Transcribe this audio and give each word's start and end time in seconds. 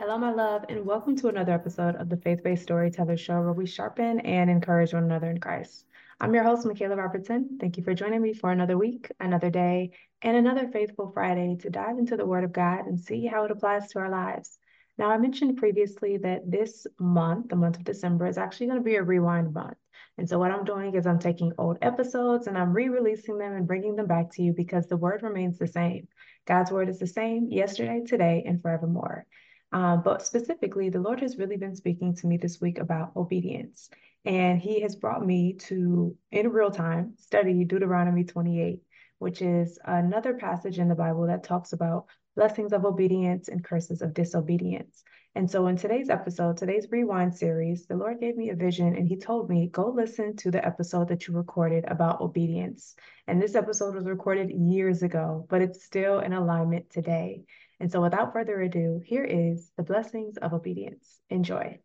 Hello, 0.00 0.16
my 0.16 0.32
love, 0.32 0.64
and 0.70 0.86
welcome 0.86 1.14
to 1.16 1.28
another 1.28 1.52
episode 1.52 1.94
of 1.96 2.08
the 2.08 2.16
Faith 2.16 2.42
Based 2.42 2.62
Storyteller 2.62 3.18
Show, 3.18 3.42
where 3.42 3.52
we 3.52 3.66
sharpen 3.66 4.20
and 4.20 4.48
encourage 4.48 4.94
one 4.94 5.04
another 5.04 5.28
in 5.28 5.38
Christ. 5.38 5.84
I'm 6.22 6.32
your 6.32 6.42
host, 6.42 6.66
Micayla 6.66 6.96
Robertson. 6.96 7.58
Thank 7.60 7.76
you 7.76 7.84
for 7.84 7.92
joining 7.92 8.22
me 8.22 8.32
for 8.32 8.50
another 8.50 8.78
week, 8.78 9.12
another 9.20 9.50
day, 9.50 9.90
and 10.22 10.38
another 10.38 10.68
Faithful 10.68 11.10
Friday 11.12 11.58
to 11.60 11.68
dive 11.68 11.98
into 11.98 12.16
the 12.16 12.24
Word 12.24 12.44
of 12.44 12.52
God 12.54 12.86
and 12.86 12.98
see 12.98 13.26
how 13.26 13.44
it 13.44 13.50
applies 13.50 13.88
to 13.88 13.98
our 13.98 14.08
lives. 14.08 14.58
Now, 14.96 15.10
I 15.10 15.18
mentioned 15.18 15.58
previously 15.58 16.16
that 16.16 16.50
this 16.50 16.86
month, 16.98 17.50
the 17.50 17.56
month 17.56 17.76
of 17.76 17.84
December, 17.84 18.26
is 18.26 18.38
actually 18.38 18.68
going 18.68 18.78
to 18.78 18.82
be 18.82 18.96
a 18.96 19.02
rewind 19.02 19.52
month. 19.52 19.76
And 20.16 20.26
so, 20.26 20.38
what 20.38 20.50
I'm 20.50 20.64
doing 20.64 20.94
is 20.94 21.06
I'm 21.06 21.18
taking 21.18 21.52
old 21.58 21.76
episodes 21.82 22.46
and 22.46 22.56
I'm 22.56 22.72
re 22.72 22.88
releasing 22.88 23.36
them 23.36 23.52
and 23.52 23.66
bringing 23.66 23.96
them 23.96 24.06
back 24.06 24.30
to 24.30 24.42
you 24.42 24.54
because 24.54 24.86
the 24.86 24.96
Word 24.96 25.22
remains 25.22 25.58
the 25.58 25.66
same. 25.66 26.08
God's 26.46 26.70
Word 26.70 26.88
is 26.88 26.98
the 26.98 27.06
same 27.06 27.48
yesterday, 27.50 28.00
today, 28.06 28.44
and 28.46 28.62
forevermore. 28.62 29.26
Um, 29.72 30.02
but 30.02 30.26
specifically, 30.26 30.88
the 30.88 31.00
Lord 31.00 31.20
has 31.20 31.38
really 31.38 31.56
been 31.56 31.76
speaking 31.76 32.14
to 32.16 32.26
me 32.26 32.36
this 32.36 32.60
week 32.60 32.78
about 32.78 33.14
obedience. 33.16 33.88
And 34.24 34.60
He 34.60 34.80
has 34.80 34.96
brought 34.96 35.24
me 35.24 35.54
to, 35.54 36.16
in 36.32 36.48
real 36.48 36.70
time, 36.70 37.14
study 37.16 37.64
Deuteronomy 37.64 38.24
28, 38.24 38.82
which 39.18 39.42
is 39.42 39.78
another 39.84 40.34
passage 40.34 40.78
in 40.78 40.88
the 40.88 40.94
Bible 40.94 41.26
that 41.28 41.44
talks 41.44 41.72
about 41.72 42.06
blessings 42.36 42.72
of 42.72 42.84
obedience 42.84 43.48
and 43.48 43.64
curses 43.64 44.02
of 44.02 44.14
disobedience. 44.14 45.04
And 45.36 45.48
so, 45.48 45.68
in 45.68 45.76
today's 45.76 46.10
episode, 46.10 46.56
today's 46.56 46.88
rewind 46.90 47.36
series, 47.36 47.86
the 47.86 47.94
Lord 47.94 48.18
gave 48.18 48.36
me 48.36 48.50
a 48.50 48.56
vision 48.56 48.96
and 48.96 49.06
He 49.06 49.16
told 49.16 49.48
me, 49.48 49.68
go 49.68 49.88
listen 49.88 50.34
to 50.38 50.50
the 50.50 50.64
episode 50.66 51.08
that 51.08 51.28
you 51.28 51.34
recorded 51.34 51.84
about 51.86 52.20
obedience. 52.20 52.96
And 53.28 53.40
this 53.40 53.54
episode 53.54 53.94
was 53.94 54.06
recorded 54.06 54.50
years 54.50 55.04
ago, 55.04 55.46
but 55.48 55.62
it's 55.62 55.84
still 55.84 56.18
in 56.18 56.32
alignment 56.32 56.90
today. 56.90 57.44
And 57.80 57.90
so, 57.90 58.02
without 58.02 58.32
further 58.32 58.60
ado, 58.60 59.00
here 59.04 59.24
is 59.24 59.72
the 59.76 59.82
blessings 59.82 60.36
of 60.36 60.52
obedience. 60.52 61.20
Enjoy. 61.30 61.78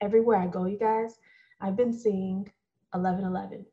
Everywhere 0.00 0.38
I 0.38 0.46
go, 0.46 0.66
you 0.66 0.78
guys, 0.78 1.16
I've 1.60 1.76
been 1.76 1.92
seeing 1.92 2.50
1111. 2.92 3.64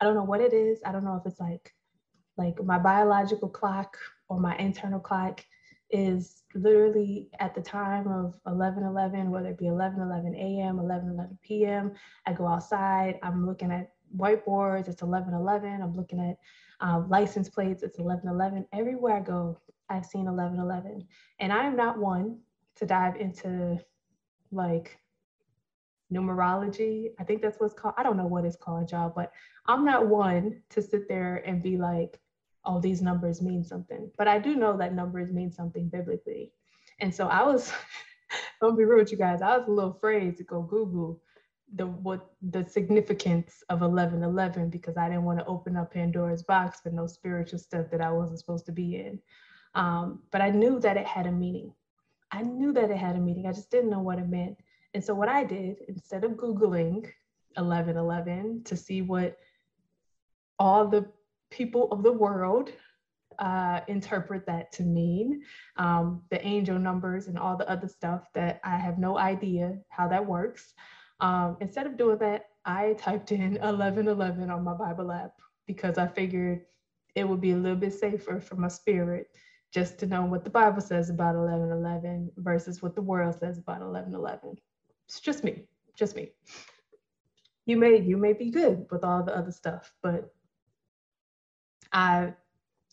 I 0.00 0.04
don't 0.04 0.14
know 0.14 0.24
what 0.24 0.40
it 0.40 0.54
is. 0.54 0.80
I 0.86 0.92
don't 0.92 1.04
know 1.04 1.16
if 1.16 1.30
it's 1.30 1.38
like 1.38 1.74
like 2.38 2.62
my 2.64 2.78
biological 2.78 3.48
clock 3.48 3.98
or 4.30 4.40
my 4.40 4.56
internal 4.56 5.00
clock 5.00 5.44
is 5.90 6.44
literally 6.54 7.28
at 7.38 7.54
the 7.54 7.60
time 7.60 8.06
of 8.08 8.34
11 8.46 8.84
11 8.84 9.30
whether 9.30 9.48
it 9.48 9.58
be 9.58 9.66
11 9.66 10.00
11 10.00 10.34
a.m 10.36 10.78
11 10.78 11.10
11 11.10 11.38
p.m 11.42 11.92
i 12.26 12.32
go 12.32 12.46
outside 12.46 13.18
i'm 13.22 13.44
looking 13.44 13.72
at 13.72 13.90
whiteboards 14.16 14.88
it's 14.88 15.02
11 15.02 15.34
11 15.34 15.82
i'm 15.82 15.94
looking 15.94 16.20
at 16.20 16.36
um, 16.80 17.08
license 17.08 17.48
plates, 17.48 17.82
it's 17.82 17.98
1111. 17.98 18.66
Everywhere 18.72 19.16
I 19.16 19.20
go, 19.20 19.60
I've 19.88 20.06
seen 20.06 20.24
1111. 20.24 21.06
And 21.38 21.52
I 21.52 21.66
am 21.66 21.76
not 21.76 21.98
one 21.98 22.38
to 22.76 22.86
dive 22.86 23.16
into 23.16 23.78
like 24.50 24.98
numerology. 26.12 27.10
I 27.18 27.24
think 27.24 27.42
that's 27.42 27.60
what's 27.60 27.74
called. 27.74 27.94
I 27.98 28.02
don't 28.02 28.16
know 28.16 28.26
what 28.26 28.44
it's 28.44 28.56
called, 28.56 28.90
y'all, 28.90 29.12
but 29.14 29.32
I'm 29.66 29.84
not 29.84 30.08
one 30.08 30.62
to 30.70 30.82
sit 30.82 31.08
there 31.08 31.42
and 31.46 31.62
be 31.62 31.76
like, 31.76 32.18
oh, 32.64 32.80
these 32.80 33.02
numbers 33.02 33.42
mean 33.42 33.62
something. 33.62 34.10
But 34.16 34.28
I 34.28 34.38
do 34.38 34.56
know 34.56 34.76
that 34.76 34.94
numbers 34.94 35.32
mean 35.32 35.52
something 35.52 35.88
biblically. 35.88 36.52
And 37.00 37.14
so 37.14 37.28
I 37.28 37.42
was, 37.42 37.72
don't 38.60 38.76
be 38.76 38.84
rude 38.84 39.00
with 39.00 39.12
you 39.12 39.18
guys, 39.18 39.42
I 39.42 39.56
was 39.56 39.68
a 39.68 39.70
little 39.70 39.92
afraid 39.92 40.36
to 40.38 40.44
go 40.44 40.62
Google 40.62 41.20
the 41.76 41.86
what 41.86 42.32
the 42.42 42.64
significance 42.68 43.62
of 43.68 43.80
1111 43.80 44.70
because 44.70 44.96
I 44.96 45.08
didn't 45.08 45.24
want 45.24 45.38
to 45.38 45.46
open 45.46 45.76
up 45.76 45.92
Pandora's 45.92 46.42
box 46.42 46.80
for 46.80 46.90
no 46.90 47.06
spiritual 47.06 47.58
stuff 47.58 47.86
that 47.90 48.00
I 48.00 48.10
wasn't 48.10 48.40
supposed 48.40 48.66
to 48.66 48.72
be 48.72 48.96
in. 48.96 49.20
Um, 49.74 50.22
but 50.32 50.40
I 50.40 50.50
knew 50.50 50.80
that 50.80 50.96
it 50.96 51.06
had 51.06 51.26
a 51.26 51.32
meaning. 51.32 51.72
I 52.32 52.42
knew 52.42 52.72
that 52.72 52.90
it 52.90 52.96
had 52.96 53.16
a 53.16 53.20
meaning. 53.20 53.46
I 53.46 53.52
just 53.52 53.70
didn't 53.70 53.90
know 53.90 54.00
what 54.00 54.18
it 54.18 54.28
meant. 54.28 54.56
And 54.94 55.04
so 55.04 55.14
what 55.14 55.28
I 55.28 55.44
did 55.44 55.76
instead 55.88 56.24
of 56.24 56.32
googling 56.32 57.06
1111 57.56 58.64
to 58.64 58.76
see 58.76 59.02
what 59.02 59.38
all 60.58 60.88
the 60.88 61.06
people 61.50 61.90
of 61.92 62.02
the 62.02 62.12
world 62.12 62.72
uh, 63.38 63.80
interpret 63.88 64.46
that 64.46 64.70
to 64.72 64.82
mean, 64.82 65.42
um, 65.76 66.22
the 66.30 66.44
angel 66.46 66.78
numbers 66.78 67.26
and 67.26 67.38
all 67.38 67.56
the 67.56 67.68
other 67.68 67.88
stuff 67.88 68.28
that 68.34 68.60
I 68.64 68.76
have 68.76 68.98
no 68.98 69.18
idea 69.18 69.78
how 69.88 70.08
that 70.08 70.26
works. 70.26 70.74
Um, 71.20 71.56
instead 71.60 71.86
of 71.86 71.96
doing 71.96 72.18
that, 72.18 72.46
I 72.64 72.94
typed 72.98 73.32
in 73.32 73.52
1111 73.52 74.50
on 74.50 74.64
my 74.64 74.74
Bible 74.74 75.12
app 75.12 75.32
because 75.66 75.98
I 75.98 76.06
figured 76.08 76.62
it 77.14 77.28
would 77.28 77.40
be 77.40 77.52
a 77.52 77.56
little 77.56 77.76
bit 77.78 77.92
safer 77.92 78.40
for 78.40 78.56
my 78.56 78.68
spirit 78.68 79.28
just 79.72 79.98
to 79.98 80.06
know 80.06 80.24
what 80.24 80.44
the 80.44 80.50
Bible 80.50 80.80
says 80.80 81.10
about 81.10 81.36
1111 81.36 82.32
versus 82.38 82.82
what 82.82 82.94
the 82.94 83.02
world 83.02 83.36
says 83.38 83.58
about 83.58 83.80
1111. 83.80 84.56
It's 85.06 85.20
just 85.20 85.44
me, 85.44 85.64
just 85.96 86.16
me. 86.16 86.30
You 87.66 87.76
may 87.76 88.00
you 88.00 88.16
may 88.16 88.32
be 88.32 88.50
good 88.50 88.86
with 88.90 89.04
all 89.04 89.22
the 89.22 89.36
other 89.36 89.52
stuff, 89.52 89.92
but 90.02 90.32
I 91.92 92.32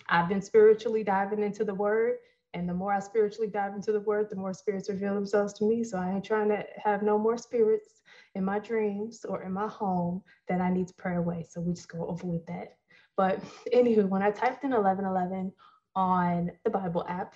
I've 0.10 0.30
been 0.30 0.42
spiritually 0.42 1.04
diving 1.04 1.42
into 1.42 1.64
the 1.64 1.74
word 1.74 2.18
and 2.54 2.68
the 2.68 2.74
more 2.74 2.94
I 2.94 3.00
spiritually 3.00 3.50
dive 3.50 3.76
into 3.76 3.92
the 3.92 4.00
word, 4.00 4.30
the 4.30 4.36
more 4.36 4.54
spirits 4.54 4.90
reveal 4.90 5.14
themselves 5.14 5.54
to 5.54 5.66
me. 5.66 5.84
So 5.84 5.98
I 5.98 6.12
ain't 6.12 6.26
trying 6.26 6.50
to 6.50 6.64
have 6.84 7.04
no 7.04 7.18
more 7.18 7.38
spirits 7.38 8.02
in 8.38 8.46
my 8.46 8.60
dreams 8.60 9.26
or 9.26 9.42
in 9.42 9.52
my 9.52 9.68
home 9.68 10.22
that 10.48 10.62
I 10.62 10.70
need 10.70 10.88
to 10.88 10.94
pray 10.94 11.16
away. 11.16 11.44
So 11.50 11.60
we 11.60 11.74
just 11.74 11.90
go 11.90 12.08
over 12.08 12.28
with 12.28 12.46
that. 12.46 12.78
But 13.18 13.42
anywho, 13.74 14.08
when 14.08 14.22
I 14.22 14.30
typed 14.30 14.64
in 14.64 14.70
1111 14.70 15.52
on 15.96 16.52
the 16.64 16.70
Bible 16.70 17.04
app, 17.10 17.34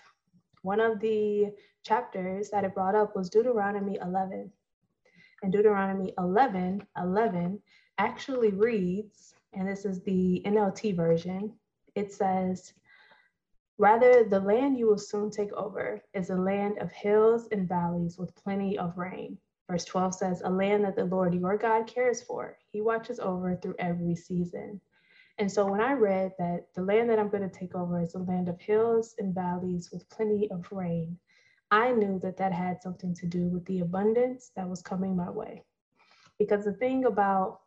one 0.62 0.80
of 0.80 1.00
the 1.00 1.48
chapters 1.84 2.52
that 2.52 2.64
it 2.64 2.76
brought 2.76 2.94
up 2.94 3.16
was 3.16 3.32
Deuteronomy 3.32 3.98
11. 4.00 4.52
And 5.42 5.52
Deuteronomy 5.52 6.14
11, 6.20 6.86
11 6.96 7.60
actually 7.98 8.52
reads, 8.52 9.34
and 9.54 9.68
this 9.68 9.86
is 9.86 10.04
the 10.04 10.44
NLT 10.46 10.96
version, 10.96 11.52
it 11.96 12.14
says, 12.14 12.74
Rather, 13.80 14.24
the 14.24 14.40
land 14.40 14.78
you 14.78 14.86
will 14.86 15.00
soon 15.00 15.32
take 15.32 15.52
over 15.54 16.00
is 16.14 16.30
a 16.30 16.36
land 16.36 16.78
of 16.78 16.92
hills 16.92 17.48
and 17.52 17.68
valleys 17.68 18.20
with 18.20 18.36
plenty 18.36 18.78
of 18.78 18.96
rain. 19.00 19.40
Verse 19.72 19.86
12 19.86 20.16
says, 20.16 20.42
A 20.44 20.50
land 20.50 20.84
that 20.84 20.98
the 20.98 21.06
Lord 21.06 21.34
your 21.34 21.58
God 21.58 21.88
cares 21.88 22.22
for. 22.22 22.58
He 22.74 22.82
watches 22.82 23.22
over 23.22 23.56
through 23.56 23.76
every 23.80 24.18
season. 24.18 24.82
And 25.38 25.50
so 25.50 25.66
when 25.66 25.80
I 25.80 25.94
read 25.94 26.34
that 26.40 26.66
the 26.76 26.82
land 26.82 27.10
that 27.10 27.20
I'm 27.20 27.30
going 27.30 27.50
to 27.50 27.60
take 27.60 27.74
over 27.74 28.02
is 28.02 28.14
a 28.14 28.20
land 28.20 28.50
of 28.50 28.60
hills 28.60 29.16
and 29.18 29.34
valleys 29.34 29.90
with 29.90 30.10
plenty 30.10 30.52
of 30.52 30.70
rain, 30.74 31.18
I 31.72 31.94
knew 31.94 32.20
that 32.20 32.36
that 32.36 32.52
had 32.52 32.82
something 32.82 33.16
to 33.16 33.26
do 33.26 33.48
with 33.48 33.64
the 33.64 33.80
abundance 33.80 34.52
that 34.58 34.68
was 34.68 34.82
coming 34.82 35.16
my 35.16 35.30
way. 35.30 35.64
Because 36.38 36.66
the 36.66 36.74
thing 36.74 37.06
about 37.06 37.62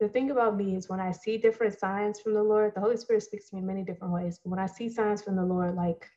the 0.00 0.08
thing 0.08 0.30
about 0.30 0.56
me 0.56 0.76
is 0.76 0.88
when 0.88 1.00
I 1.00 1.12
see 1.12 1.36
different 1.36 1.78
signs 1.78 2.20
from 2.20 2.32
the 2.32 2.42
Lord, 2.42 2.72
the 2.74 2.80
Holy 2.80 2.96
Spirit 2.96 3.22
speaks 3.22 3.50
to 3.50 3.56
me 3.56 3.60
in 3.60 3.66
many 3.66 3.82
different 3.82 4.14
ways. 4.14 4.40
But 4.42 4.48
when 4.48 4.60
I 4.60 4.66
see 4.66 4.88
signs 4.88 5.20
from 5.20 5.36
the 5.36 5.44
Lord, 5.44 5.74
like 5.74 6.08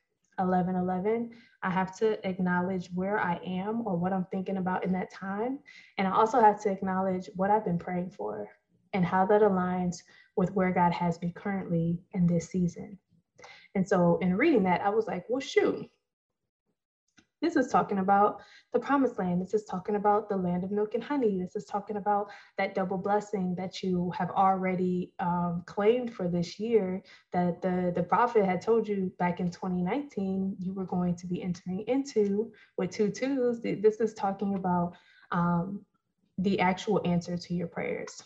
11 0.42 0.76
11, 0.76 1.32
I 1.64 1.70
have 1.70 1.98
to 2.00 2.28
acknowledge 2.28 2.90
where 2.94 3.20
I 3.20 3.40
am 3.46 3.86
or 3.86 3.96
what 3.96 4.14
I'm 4.14 4.26
thinking 4.32 4.58
about 4.58 4.84
in 4.84 4.92
that 4.94 5.12
time. 5.12 5.60
And 5.98 6.08
I 6.08 6.12
also 6.12 6.40
have 6.40 6.62
to 6.64 6.72
acknowledge 6.72 7.30
what 7.36 7.52
I've 7.52 7.66
been 7.66 7.80
praying 7.80 8.12
for 8.12 8.48
and 8.94 9.06
how 9.06 9.26
that 9.28 9.42
aligns 9.42 9.98
with 10.36 10.54
where 10.54 10.72
God 10.72 10.92
has 10.92 11.22
me 11.22 11.32
currently 11.36 12.00
in 12.14 12.28
this 12.28 12.50
season. 12.50 12.98
And 13.76 13.88
so 13.88 14.18
in 14.22 14.36
reading 14.36 14.64
that, 14.64 14.82
I 14.82 14.90
was 14.90 15.08
like, 15.08 15.24
well, 15.30 15.40
shoot, 15.40 15.90
this 17.42 17.56
is 17.56 17.68
talking 17.68 17.98
about 17.98 18.42
the 18.72 18.80
promised 18.80 19.18
land. 19.18 19.42
This 19.42 19.54
is 19.54 19.66
talking 19.66 19.96
about 19.96 20.30
the 20.30 20.38
land 20.38 20.64
of 20.64 20.72
milk 20.72 20.94
and 20.94 21.04
honey. 21.04 21.40
This 21.40 21.56
is 21.56 21.66
talking 21.66 21.98
about 21.98 22.28
that 22.58 22.76
double 22.76 22.98
blessing 22.98 23.56
that 23.56 23.82
you 23.82 24.12
have 24.18 24.30
already 24.32 25.12
um, 25.20 25.64
claimed 25.66 26.14
for 26.14 26.28
this 26.28 26.60
year 26.60 27.02
that 27.34 27.62
the, 27.62 27.92
the 27.96 28.04
prophet 28.04 28.46
had 28.46 28.62
told 28.62 28.88
you 28.88 29.12
back 29.18 29.40
in 29.40 29.50
2019 29.50 30.56
you 30.60 30.74
were 30.74 30.86
going 30.86 31.16
to 31.16 31.28
be 31.28 31.42
entering 31.42 31.84
into 31.88 32.52
with 32.78 32.92
two 32.92 33.10
twos. 33.10 33.62
This 33.62 34.00
is 34.00 34.14
talking 34.14 34.56
about 34.56 34.94
um, 35.32 35.84
the 36.38 36.60
actual 36.60 37.02
answer 37.06 37.38
to 37.38 37.54
your 37.54 37.68
prayers. 37.68 38.22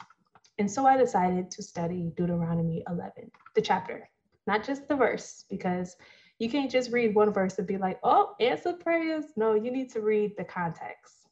And 0.58 0.70
so 0.70 0.86
I 0.86 0.98
decided 0.98 1.52
to 1.52 1.64
study 1.64 2.12
Deuteronomy 2.16 2.84
11, 2.90 3.32
the 3.56 3.62
chapter, 3.62 4.10
not 4.48 4.64
just 4.64 4.88
the 4.88 4.96
verse, 4.96 5.44
because 5.50 5.98
you 6.40 6.50
can't 6.50 6.72
just 6.72 6.92
read 6.92 7.16
one 7.16 7.32
verse 7.32 7.58
and 7.58 7.68
be 7.68 7.78
like, 7.78 8.00
oh, 8.04 8.36
answer 8.40 8.74
prayers. 8.74 9.26
No, 9.36 9.54
you 9.54 9.72
need 9.72 9.90
to 9.92 10.02
read 10.02 10.34
the 10.38 10.44
context. 10.44 11.30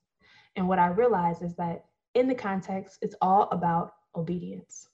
And 0.56 0.68
what 0.68 0.80
I 0.80 0.88
realize 0.88 1.42
is 1.42 1.56
that 1.56 1.86
in 2.14 2.28
the 2.28 2.36
context, 2.36 3.00
it's 3.02 3.16
all 3.22 3.50
about 3.52 3.94
obedience. 4.16 4.88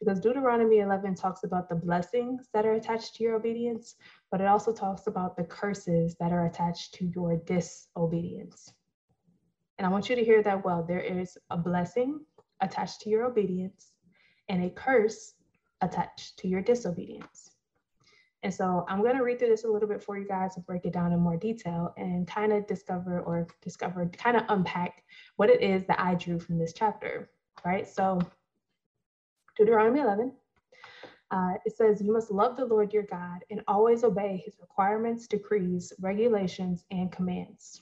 Because 0.00 0.20
Deuteronomy 0.20 0.80
11 0.80 1.14
talks 1.14 1.44
about 1.44 1.68
the 1.68 1.76
blessings 1.76 2.48
that 2.52 2.66
are 2.66 2.74
attached 2.74 3.14
to 3.14 3.22
your 3.22 3.36
obedience, 3.36 3.94
but 4.30 4.40
it 4.40 4.48
also 4.48 4.72
talks 4.72 5.06
about 5.06 5.36
the 5.36 5.44
curses 5.44 6.16
that 6.18 6.32
are 6.32 6.46
attached 6.46 6.94
to 6.94 7.06
your 7.06 7.36
disobedience. 7.36 8.72
And 9.78 9.86
I 9.86 9.90
want 9.90 10.10
you 10.10 10.16
to 10.16 10.24
hear 10.24 10.42
that 10.42 10.64
well. 10.64 10.82
There 10.82 11.00
is 11.00 11.38
a 11.50 11.56
blessing 11.56 12.20
attached 12.60 13.00
to 13.02 13.10
your 13.10 13.24
obedience 13.24 13.92
and 14.48 14.64
a 14.64 14.70
curse 14.70 15.34
attached 15.80 16.38
to 16.38 16.48
your 16.48 16.60
disobedience. 16.60 17.51
And 18.42 18.52
so 18.52 18.84
I'm 18.88 19.02
going 19.02 19.16
to 19.16 19.22
read 19.22 19.38
through 19.38 19.50
this 19.50 19.64
a 19.64 19.68
little 19.68 19.88
bit 19.88 20.02
for 20.02 20.18
you 20.18 20.26
guys 20.26 20.56
and 20.56 20.66
break 20.66 20.84
it 20.84 20.92
down 20.92 21.12
in 21.12 21.20
more 21.20 21.36
detail 21.36 21.94
and 21.96 22.26
kind 22.26 22.52
of 22.52 22.66
discover 22.66 23.20
or 23.20 23.46
discover, 23.62 24.06
kind 24.06 24.36
of 24.36 24.42
unpack 24.48 25.04
what 25.36 25.48
it 25.48 25.62
is 25.62 25.84
that 25.86 26.00
I 26.00 26.14
drew 26.16 26.40
from 26.40 26.58
this 26.58 26.72
chapter, 26.72 27.30
right? 27.64 27.86
So 27.86 28.20
Deuteronomy 29.56 30.00
11, 30.00 30.32
uh, 31.30 31.52
it 31.64 31.76
says, 31.76 32.02
You 32.02 32.12
must 32.12 32.32
love 32.32 32.56
the 32.56 32.64
Lord 32.64 32.92
your 32.92 33.04
God 33.04 33.44
and 33.50 33.62
always 33.68 34.02
obey 34.02 34.42
his 34.44 34.56
requirements, 34.60 35.28
decrees, 35.28 35.92
regulations, 36.00 36.84
and 36.90 37.12
commands. 37.12 37.80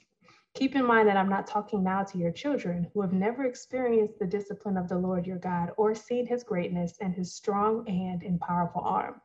Keep 0.55 0.75
in 0.75 0.85
mind 0.85 1.09
that 1.09 1.17
I'm 1.17 1.29
not 1.29 1.47
talking 1.47 1.83
now 1.83 2.03
to 2.03 2.19
your 2.19 2.33
children 2.33 2.91
who 2.93 3.01
have 3.01 3.13
never 3.13 3.45
experienced 3.45 4.19
the 4.19 4.27
discipline 4.27 4.77
of 4.77 4.89
the 4.89 4.99
Lord 4.99 5.27
your 5.27 5.39
God 5.39 5.71
or 5.77 5.95
seen 5.95 6.27
his 6.27 6.43
greatness 6.43 6.99
and 7.01 7.15
his 7.15 7.33
strong 7.33 7.87
hand 7.87 8.25
and 8.25 8.41
powerful 8.41 8.83
arm. 8.83 9.21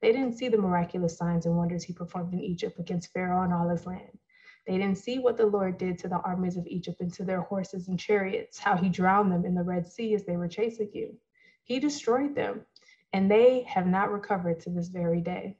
They 0.00 0.12
didn't 0.12 0.38
see 0.38 0.48
the 0.48 0.58
miraculous 0.58 1.16
signs 1.16 1.46
and 1.46 1.56
wonders 1.56 1.84
he 1.84 1.92
performed 1.92 2.32
in 2.32 2.40
Egypt 2.40 2.78
against 2.78 3.12
Pharaoh 3.12 3.42
and 3.42 3.52
all 3.52 3.68
his 3.68 3.86
land. 3.86 4.18
They 4.66 4.78
didn't 4.78 4.98
see 4.98 5.18
what 5.18 5.36
the 5.36 5.46
Lord 5.46 5.78
did 5.78 5.98
to 5.98 6.08
the 6.08 6.20
armies 6.20 6.56
of 6.56 6.66
Egypt 6.66 7.00
and 7.00 7.12
to 7.14 7.24
their 7.24 7.40
horses 7.40 7.88
and 7.88 7.98
chariots, 7.98 8.58
how 8.58 8.76
he 8.76 8.88
drowned 8.88 9.32
them 9.32 9.44
in 9.44 9.54
the 9.54 9.62
Red 9.62 9.86
Sea 9.86 10.14
as 10.14 10.24
they 10.24 10.36
were 10.36 10.48
chasing 10.48 10.90
you. 10.92 11.16
He 11.64 11.80
destroyed 11.80 12.34
them, 12.34 12.66
and 13.12 13.30
they 13.30 13.62
have 13.62 13.86
not 13.86 14.12
recovered 14.12 14.60
to 14.60 14.70
this 14.70 14.88
very 14.88 15.20
day. 15.20 15.56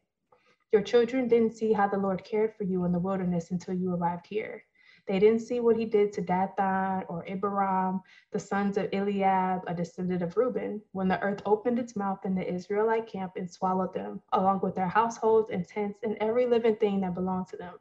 Your 0.73 0.83
children 0.83 1.29
didn't 1.29 1.57
see 1.57 1.73
how 1.73 1.89
the 1.89 1.97
Lord 1.99 2.23
cared 2.25 2.55
for 2.55 2.65
you 2.65 2.85
in 2.85 2.93
the 2.93 2.99
wilderness 2.99 3.51
until 3.51 3.75
you 3.75 3.95
arrived 3.95 4.27
here. 4.27 4.65
They 5.09 5.19
didn't 5.19 5.41
see 5.41 5.61
what 5.61 5.79
he 5.79 5.87
did 5.87 6.13
to 6.13 6.21
Dathan 6.21 7.05
or 7.09 7.25
Abiram, 7.27 8.03
the 8.31 8.39
sons 8.39 8.77
of 8.77 8.91
Eliab, 8.93 9.63
a 9.67 9.75
descendant 9.75 10.21
of 10.21 10.37
Reuben, 10.37 10.83
when 10.93 11.09
the 11.09 11.21
earth 11.23 11.41
opened 11.47 11.79
its 11.79 11.97
mouth 11.97 12.27
in 12.27 12.35
the 12.35 12.47
Israelite 12.47 13.07
camp 13.07 13.33
and 13.37 13.51
swallowed 13.51 13.95
them, 13.95 14.21
along 14.35 14.61
with 14.61 14.75
their 14.75 14.87
households 14.87 15.49
and 15.49 15.67
tents 15.67 16.01
and 16.03 16.19
every 16.21 16.47
living 16.47 16.77
thing 16.77 17.01
that 17.01 17.15
belonged 17.15 17.49
to 17.49 17.57
them. 17.57 17.75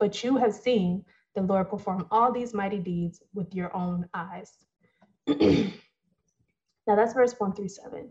But 0.00 0.24
you 0.24 0.38
have 0.38 0.54
seen 0.54 1.04
the 1.34 1.42
Lord 1.42 1.68
perform 1.68 2.06
all 2.10 2.32
these 2.32 2.54
mighty 2.54 2.78
deeds 2.78 3.22
with 3.34 3.54
your 3.54 3.74
own 3.76 4.08
eyes. 4.14 4.52
now 5.26 5.68
that's 6.86 7.12
verse 7.12 7.34
one 7.38 7.52
through 7.52 7.68
seven. 7.68 8.10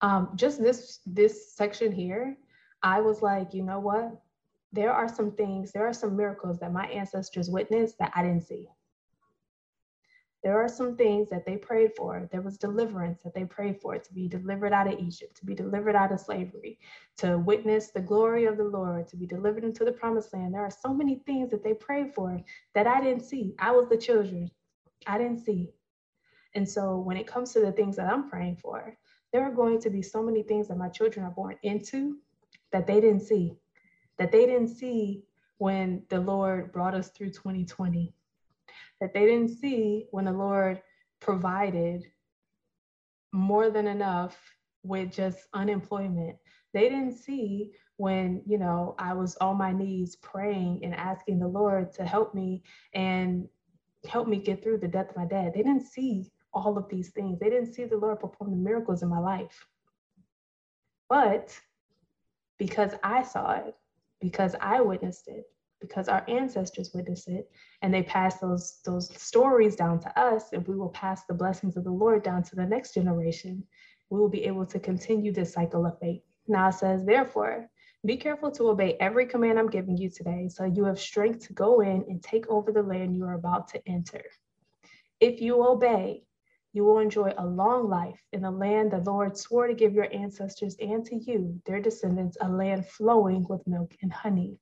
Um, 0.00 0.30
just 0.34 0.62
this 0.62 1.00
this 1.04 1.54
section 1.54 1.92
here, 1.92 2.36
I 2.82 3.02
was 3.02 3.20
like, 3.20 3.52
you 3.52 3.62
know 3.62 3.80
what? 3.80 4.18
There 4.72 4.92
are 4.92 5.08
some 5.08 5.32
things, 5.32 5.72
there 5.72 5.86
are 5.86 5.92
some 5.92 6.16
miracles 6.16 6.58
that 6.60 6.72
my 6.72 6.86
ancestors 6.86 7.50
witnessed 7.50 7.98
that 7.98 8.12
I 8.14 8.22
didn't 8.22 8.46
see. 8.46 8.68
There 10.42 10.60
are 10.60 10.68
some 10.68 10.96
things 10.96 11.30
that 11.30 11.46
they 11.46 11.56
prayed 11.56 11.92
for. 11.96 12.28
There 12.32 12.42
was 12.42 12.58
deliverance 12.58 13.20
that 13.22 13.32
they 13.32 13.44
prayed 13.44 13.80
for 13.80 13.96
to 13.96 14.14
be 14.14 14.26
delivered 14.26 14.72
out 14.72 14.92
of 14.92 14.98
Egypt, 14.98 15.36
to 15.36 15.46
be 15.46 15.54
delivered 15.54 15.94
out 15.94 16.10
of 16.10 16.18
slavery, 16.18 16.80
to 17.18 17.38
witness 17.38 17.88
the 17.90 18.00
glory 18.00 18.46
of 18.46 18.56
the 18.56 18.64
Lord, 18.64 19.06
to 19.08 19.16
be 19.16 19.26
delivered 19.26 19.62
into 19.62 19.84
the 19.84 19.92
promised 19.92 20.32
land. 20.34 20.52
There 20.54 20.64
are 20.64 20.70
so 20.70 20.92
many 20.92 21.22
things 21.26 21.50
that 21.50 21.62
they 21.62 21.74
prayed 21.74 22.12
for 22.14 22.40
that 22.74 22.88
I 22.88 23.00
didn't 23.00 23.24
see. 23.24 23.54
I 23.60 23.70
was 23.70 23.88
the 23.88 23.96
children. 23.96 24.50
I 25.06 25.18
didn't 25.18 25.44
see. 25.44 25.70
And 26.54 26.68
so 26.68 26.98
when 26.98 27.16
it 27.16 27.26
comes 27.26 27.52
to 27.52 27.60
the 27.60 27.72
things 27.72 27.96
that 27.96 28.12
I'm 28.12 28.28
praying 28.28 28.56
for, 28.56 28.96
there 29.32 29.42
are 29.42 29.54
going 29.54 29.80
to 29.82 29.90
be 29.90 30.02
so 30.02 30.22
many 30.22 30.42
things 30.42 30.68
that 30.68 30.76
my 30.76 30.88
children 30.88 31.24
are 31.24 31.30
born 31.30 31.56
into 31.62 32.18
that 32.72 32.86
they 32.86 33.00
didn't 33.00 33.22
see 33.22 33.56
that 34.22 34.30
they 34.30 34.46
didn't 34.46 34.68
see 34.68 35.24
when 35.58 36.00
the 36.08 36.20
Lord 36.20 36.70
brought 36.70 36.94
us 36.94 37.08
through 37.08 37.30
2020, 37.30 38.14
that 39.00 39.12
they 39.12 39.26
didn't 39.26 39.48
see 39.48 40.06
when 40.12 40.26
the 40.26 40.32
Lord 40.32 40.80
provided 41.18 42.04
more 43.32 43.68
than 43.68 43.88
enough 43.88 44.38
with 44.84 45.10
just 45.10 45.48
unemployment. 45.54 46.36
They 46.72 46.88
didn't 46.88 47.14
see 47.16 47.72
when, 47.96 48.42
you 48.46 48.58
know, 48.58 48.94
I 48.96 49.12
was 49.12 49.34
on 49.40 49.58
my 49.58 49.72
knees 49.72 50.14
praying 50.14 50.84
and 50.84 50.94
asking 50.94 51.40
the 51.40 51.48
Lord 51.48 51.92
to 51.94 52.04
help 52.04 52.32
me 52.32 52.62
and 52.94 53.48
help 54.08 54.28
me 54.28 54.36
get 54.36 54.62
through 54.62 54.78
the 54.78 54.86
death 54.86 55.10
of 55.10 55.16
my 55.16 55.26
dad. 55.26 55.52
They 55.52 55.64
didn't 55.64 55.88
see 55.88 56.30
all 56.54 56.78
of 56.78 56.88
these 56.88 57.10
things. 57.10 57.40
They 57.40 57.50
didn't 57.50 57.74
see 57.74 57.86
the 57.86 57.96
Lord 57.96 58.20
perform 58.20 58.52
the 58.52 58.56
miracles 58.56 59.02
in 59.02 59.08
my 59.08 59.18
life. 59.18 59.66
But 61.08 61.58
because 62.56 62.92
I 63.02 63.24
saw 63.24 63.54
it, 63.54 63.74
because 64.22 64.54
I 64.60 64.80
witnessed 64.80 65.28
it, 65.28 65.44
because 65.80 66.08
our 66.08 66.24
ancestors 66.28 66.92
witnessed 66.94 67.28
it, 67.28 67.50
and 67.82 67.92
they 67.92 68.04
passed 68.04 68.40
those, 68.40 68.78
those 68.86 69.14
stories 69.20 69.76
down 69.76 69.98
to 69.98 70.18
us, 70.18 70.52
and 70.52 70.66
we 70.66 70.76
will 70.76 70.90
pass 70.90 71.24
the 71.24 71.34
blessings 71.34 71.76
of 71.76 71.84
the 71.84 71.90
Lord 71.90 72.22
down 72.22 72.44
to 72.44 72.56
the 72.56 72.64
next 72.64 72.94
generation. 72.94 73.64
We 74.08 74.20
will 74.20 74.28
be 74.28 74.44
able 74.44 74.64
to 74.66 74.78
continue 74.78 75.32
this 75.32 75.52
cycle 75.52 75.84
of 75.84 75.98
faith. 75.98 76.22
Now 76.46 76.68
it 76.68 76.74
says, 76.74 77.04
therefore, 77.04 77.68
be 78.06 78.16
careful 78.16 78.50
to 78.52 78.68
obey 78.68 78.96
every 79.00 79.26
command 79.26 79.58
I'm 79.58 79.70
giving 79.70 79.96
you 79.96 80.08
today, 80.08 80.48
so 80.48 80.64
you 80.64 80.84
have 80.84 80.98
strength 80.98 81.46
to 81.46 81.52
go 81.52 81.80
in 81.80 82.04
and 82.08 82.22
take 82.22 82.48
over 82.48 82.72
the 82.72 82.82
land 82.82 83.16
you 83.16 83.24
are 83.24 83.34
about 83.34 83.68
to 83.68 83.88
enter. 83.88 84.22
If 85.20 85.40
you 85.40 85.66
obey, 85.66 86.22
you 86.72 86.84
will 86.84 86.98
enjoy 86.98 87.32
a 87.36 87.46
long 87.46 87.88
life 87.88 88.20
in 88.32 88.40
the 88.40 88.50
land 88.50 88.90
the 88.90 88.98
Lord 88.98 89.36
swore 89.36 89.66
to 89.66 89.74
give 89.74 89.92
your 89.92 90.12
ancestors 90.12 90.74
and 90.80 91.04
to 91.04 91.16
you, 91.16 91.60
their 91.66 91.80
descendants, 91.80 92.38
a 92.40 92.48
land 92.48 92.86
flowing 92.86 93.46
with 93.48 93.66
milk 93.66 93.94
and 94.00 94.12
honey. 94.12 94.58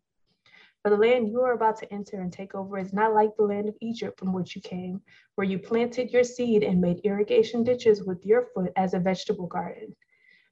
For 0.83 0.91
the 0.91 0.97
land 0.97 1.29
you 1.29 1.43
are 1.43 1.53
about 1.53 1.77
to 1.79 1.93
enter 1.93 2.21
and 2.21 2.33
take 2.33 2.55
over 2.55 2.79
is 2.79 2.93
not 2.93 3.15
like 3.15 3.37
the 3.37 3.45
land 3.45 3.69
of 3.69 3.77
Egypt 3.81 4.19
from 4.19 4.33
which 4.33 4.57
you 4.57 4.63
came, 4.63 5.03
where 5.37 5.47
you 5.47 5.59
planted 5.59 6.11
your 6.11 6.25
seed 6.25 6.63
and 6.65 6.81
made 6.81 7.01
irrigation 7.05 7.63
ditches 7.63 8.03
with 8.03 8.25
your 8.27 8.47
foot 8.55 8.73
as 8.77 8.95
a 8.95 8.99
vegetable 8.99 9.47
garden. 9.47 9.95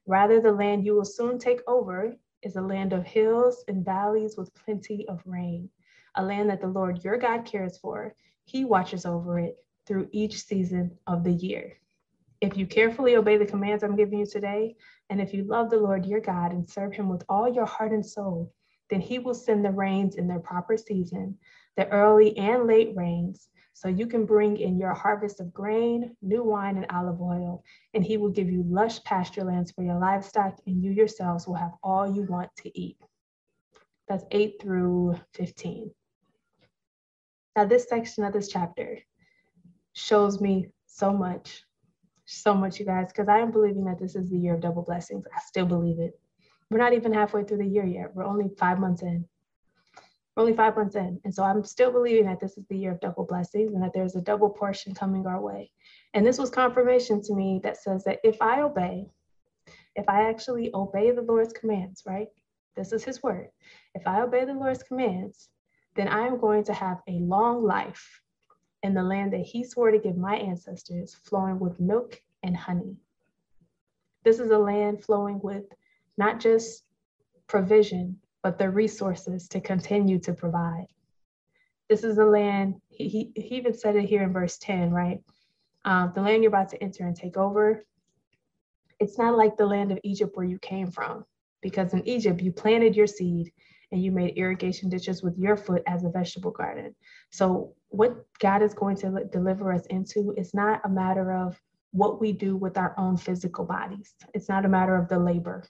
Rather, 0.05 0.39
the 0.39 0.51
land 0.51 0.85
you 0.85 0.95
will 0.95 1.03
soon 1.03 1.37
take 1.37 1.61
over 1.67 2.15
is 2.41 2.55
a 2.55 2.61
land 2.61 2.93
of 2.93 3.05
hills 3.05 3.65
and 3.67 3.83
valleys 3.83 4.37
with 4.37 4.53
plenty 4.53 5.05
of 5.09 5.21
rain, 5.25 5.69
a 6.15 6.23
land 6.23 6.49
that 6.49 6.61
the 6.61 6.67
Lord 6.67 7.03
your 7.03 7.17
God 7.17 7.43
cares 7.43 7.77
for. 7.79 8.15
He 8.45 8.63
watches 8.63 9.05
over 9.05 9.39
it 9.39 9.57
through 9.89 10.07
each 10.11 10.43
season 10.43 10.91
of 11.07 11.23
the 11.23 11.33
year. 11.33 11.73
If 12.41 12.55
you 12.55 12.67
carefully 12.67 13.15
obey 13.15 13.37
the 13.37 13.45
commands 13.45 13.83
I'm 13.83 13.95
giving 13.95 14.19
you 14.19 14.25
today, 14.27 14.75
and 15.09 15.19
if 15.19 15.33
you 15.33 15.43
love 15.43 15.71
the 15.71 15.77
Lord 15.77 16.05
your 16.05 16.21
God 16.21 16.51
and 16.51 16.69
serve 16.69 16.93
him 16.93 17.09
with 17.09 17.23
all 17.27 17.51
your 17.51 17.65
heart 17.65 17.91
and 17.91 18.05
soul, 18.05 18.53
then 18.91 19.01
he 19.01 19.17
will 19.17 19.33
send 19.33 19.65
the 19.65 19.71
rains 19.71 20.15
in 20.15 20.27
their 20.27 20.39
proper 20.39 20.77
season, 20.77 21.35
the 21.75 21.87
early 21.89 22.37
and 22.37 22.67
late 22.67 22.91
rains, 22.95 23.49
so 23.73 23.87
you 23.87 24.05
can 24.05 24.25
bring 24.25 24.57
in 24.57 24.77
your 24.77 24.93
harvest 24.93 25.39
of 25.39 25.51
grain, 25.53 26.15
new 26.21 26.43
wine, 26.43 26.77
and 26.77 26.85
olive 26.91 27.19
oil, 27.19 27.63
and 27.95 28.05
he 28.05 28.17
will 28.17 28.29
give 28.29 28.49
you 28.49 28.63
lush 28.67 29.03
pasture 29.03 29.43
lands 29.43 29.71
for 29.71 29.83
your 29.83 29.99
livestock, 29.99 30.59
and 30.67 30.83
you 30.83 30.91
yourselves 30.91 31.47
will 31.47 31.55
have 31.55 31.71
all 31.81 32.13
you 32.13 32.23
want 32.29 32.49
to 32.57 32.79
eat. 32.79 32.97
That's 34.07 34.25
8 34.29 34.61
through 34.61 35.19
15. 35.33 35.91
Now, 37.55 37.65
this 37.65 37.89
section 37.89 38.23
of 38.23 38.33
this 38.33 38.49
chapter 38.49 38.99
shows 39.99 40.39
me 40.39 40.67
so 40.85 41.11
much, 41.11 41.63
so 42.25 42.53
much, 42.53 42.79
you 42.79 42.85
guys, 42.85 43.07
because 43.07 43.27
I 43.27 43.39
am 43.39 43.51
believing 43.51 43.85
that 43.85 43.99
this 43.99 44.15
is 44.15 44.29
the 44.29 44.37
year 44.37 44.55
of 44.55 44.61
double 44.61 44.83
blessings. 44.83 45.25
I 45.35 45.39
still 45.45 45.65
believe 45.65 45.99
it. 45.99 46.19
We're 46.69 46.77
not 46.77 46.93
even 46.93 47.13
halfway 47.13 47.43
through 47.43 47.57
the 47.57 47.65
year 47.65 47.85
yet. 47.85 48.15
We're 48.15 48.25
only 48.25 48.49
five 48.57 48.79
months 48.79 49.01
in. 49.01 49.25
We're 50.35 50.43
only 50.43 50.55
five 50.55 50.75
months 50.75 50.95
in. 50.95 51.19
And 51.25 51.33
so 51.33 51.43
I'm 51.43 51.63
still 51.63 51.91
believing 51.91 52.25
that 52.25 52.39
this 52.39 52.57
is 52.57 52.65
the 52.69 52.77
year 52.77 52.91
of 52.91 53.01
double 53.01 53.25
blessings 53.25 53.73
and 53.73 53.83
that 53.83 53.93
there's 53.93 54.15
a 54.15 54.21
double 54.21 54.49
portion 54.49 54.93
coming 54.93 55.25
our 55.25 55.41
way. 55.41 55.71
And 56.13 56.25
this 56.25 56.37
was 56.37 56.49
confirmation 56.49 57.21
to 57.23 57.35
me 57.35 57.59
that 57.63 57.77
says 57.77 58.03
that 58.05 58.19
if 58.23 58.41
I 58.41 58.61
obey, 58.61 59.07
if 59.95 60.07
I 60.07 60.29
actually 60.29 60.71
obey 60.73 61.11
the 61.11 61.23
Lord's 61.23 61.53
commands, 61.53 62.03
right? 62.05 62.27
This 62.75 62.93
is 62.93 63.03
his 63.03 63.21
word. 63.21 63.49
If 63.95 64.07
I 64.07 64.21
obey 64.21 64.45
the 64.45 64.53
Lord's 64.53 64.83
commands, 64.83 65.49
then 65.95 66.07
I 66.07 66.27
am 66.27 66.39
going 66.39 66.63
to 66.65 66.73
have 66.73 67.01
a 67.07 67.19
long 67.19 67.63
life 67.63 68.21
in 68.83 68.93
the 68.93 69.03
land 69.03 69.33
that 69.33 69.41
he 69.41 69.63
swore 69.63 69.91
to 69.91 69.99
give 69.99 70.17
my 70.17 70.35
ancestors, 70.35 71.13
flowing 71.13 71.59
with 71.59 71.79
milk 71.79 72.21
and 72.43 72.55
honey. 72.55 72.95
This 74.23 74.39
is 74.39 74.51
a 74.51 74.57
land 74.57 75.03
flowing 75.03 75.39
with 75.41 75.65
not 76.17 76.39
just 76.39 76.83
provision, 77.47 78.17
but 78.43 78.57
the 78.57 78.69
resources 78.69 79.47
to 79.49 79.59
continue 79.59 80.19
to 80.19 80.33
provide. 80.33 80.87
This 81.89 82.03
is 82.03 82.17
a 82.17 82.25
land, 82.25 82.75
he, 82.89 83.31
he, 83.35 83.55
even 83.55 83.73
said 83.73 83.95
it 83.95 84.05
here 84.05 84.23
in 84.23 84.31
verse 84.31 84.57
10, 84.59 84.91
right? 84.91 85.21
Um, 85.85 86.11
the 86.13 86.21
land 86.21 86.43
you're 86.43 86.49
about 86.49 86.69
to 86.69 86.83
enter 86.83 87.05
and 87.07 87.15
take 87.15 87.35
over, 87.35 87.83
it's 88.99 89.17
not 89.17 89.37
like 89.37 89.57
the 89.57 89.65
land 89.65 89.91
of 89.91 89.99
Egypt 90.03 90.35
where 90.35 90.45
you 90.45 90.59
came 90.59 90.91
from, 90.91 91.25
because 91.61 91.93
in 91.93 92.07
Egypt, 92.07 92.41
you 92.41 92.51
planted 92.51 92.95
your 92.95 93.07
seed 93.07 93.51
and 93.91 94.03
you 94.03 94.11
made 94.11 94.37
irrigation 94.37 94.89
ditches 94.89 95.23
with 95.23 95.37
your 95.37 95.57
foot 95.57 95.81
as 95.87 96.03
a 96.03 96.09
vegetable 96.09 96.51
garden. 96.51 96.95
So, 97.31 97.73
what 97.89 98.25
God 98.39 98.61
is 98.61 98.73
going 98.73 98.95
to 98.97 99.25
deliver 99.31 99.73
us 99.73 99.85
into 99.87 100.33
is 100.37 100.53
not 100.53 100.81
a 100.85 100.89
matter 100.89 101.33
of 101.33 101.59
what 101.91 102.21
we 102.21 102.31
do 102.31 102.55
with 102.55 102.77
our 102.77 102.93
own 102.97 103.17
physical 103.17 103.65
bodies. 103.65 104.13
It's 104.33 104.49
not 104.49 104.65
a 104.65 104.69
matter 104.69 104.95
of 104.95 105.07
the 105.07 105.19
labor. 105.19 105.65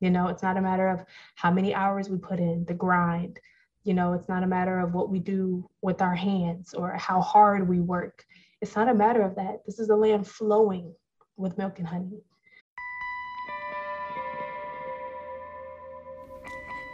You 0.00 0.10
know, 0.10 0.28
it's 0.28 0.42
not 0.42 0.56
a 0.56 0.62
matter 0.62 0.88
of 0.88 1.04
how 1.34 1.50
many 1.50 1.74
hours 1.74 2.08
we 2.08 2.18
put 2.18 2.38
in, 2.38 2.64
the 2.66 2.74
grind. 2.74 3.40
You 3.84 3.94
know, 3.94 4.12
it's 4.12 4.28
not 4.28 4.42
a 4.42 4.48
matter 4.48 4.78
of 4.78 4.94
what 4.94 5.10
we 5.10 5.18
do 5.18 5.68
with 5.82 6.02
our 6.02 6.14
hands 6.14 6.74
or 6.74 6.92
how 6.92 7.20
hard 7.20 7.68
we 7.68 7.80
work. 7.80 8.24
It's 8.60 8.76
not 8.76 8.88
a 8.88 8.94
matter 8.94 9.22
of 9.22 9.34
that. 9.36 9.62
This 9.66 9.78
is 9.78 9.88
a 9.88 9.96
land 9.96 10.26
flowing 10.26 10.94
with 11.36 11.58
milk 11.58 11.78
and 11.78 11.88
honey. 11.88 12.20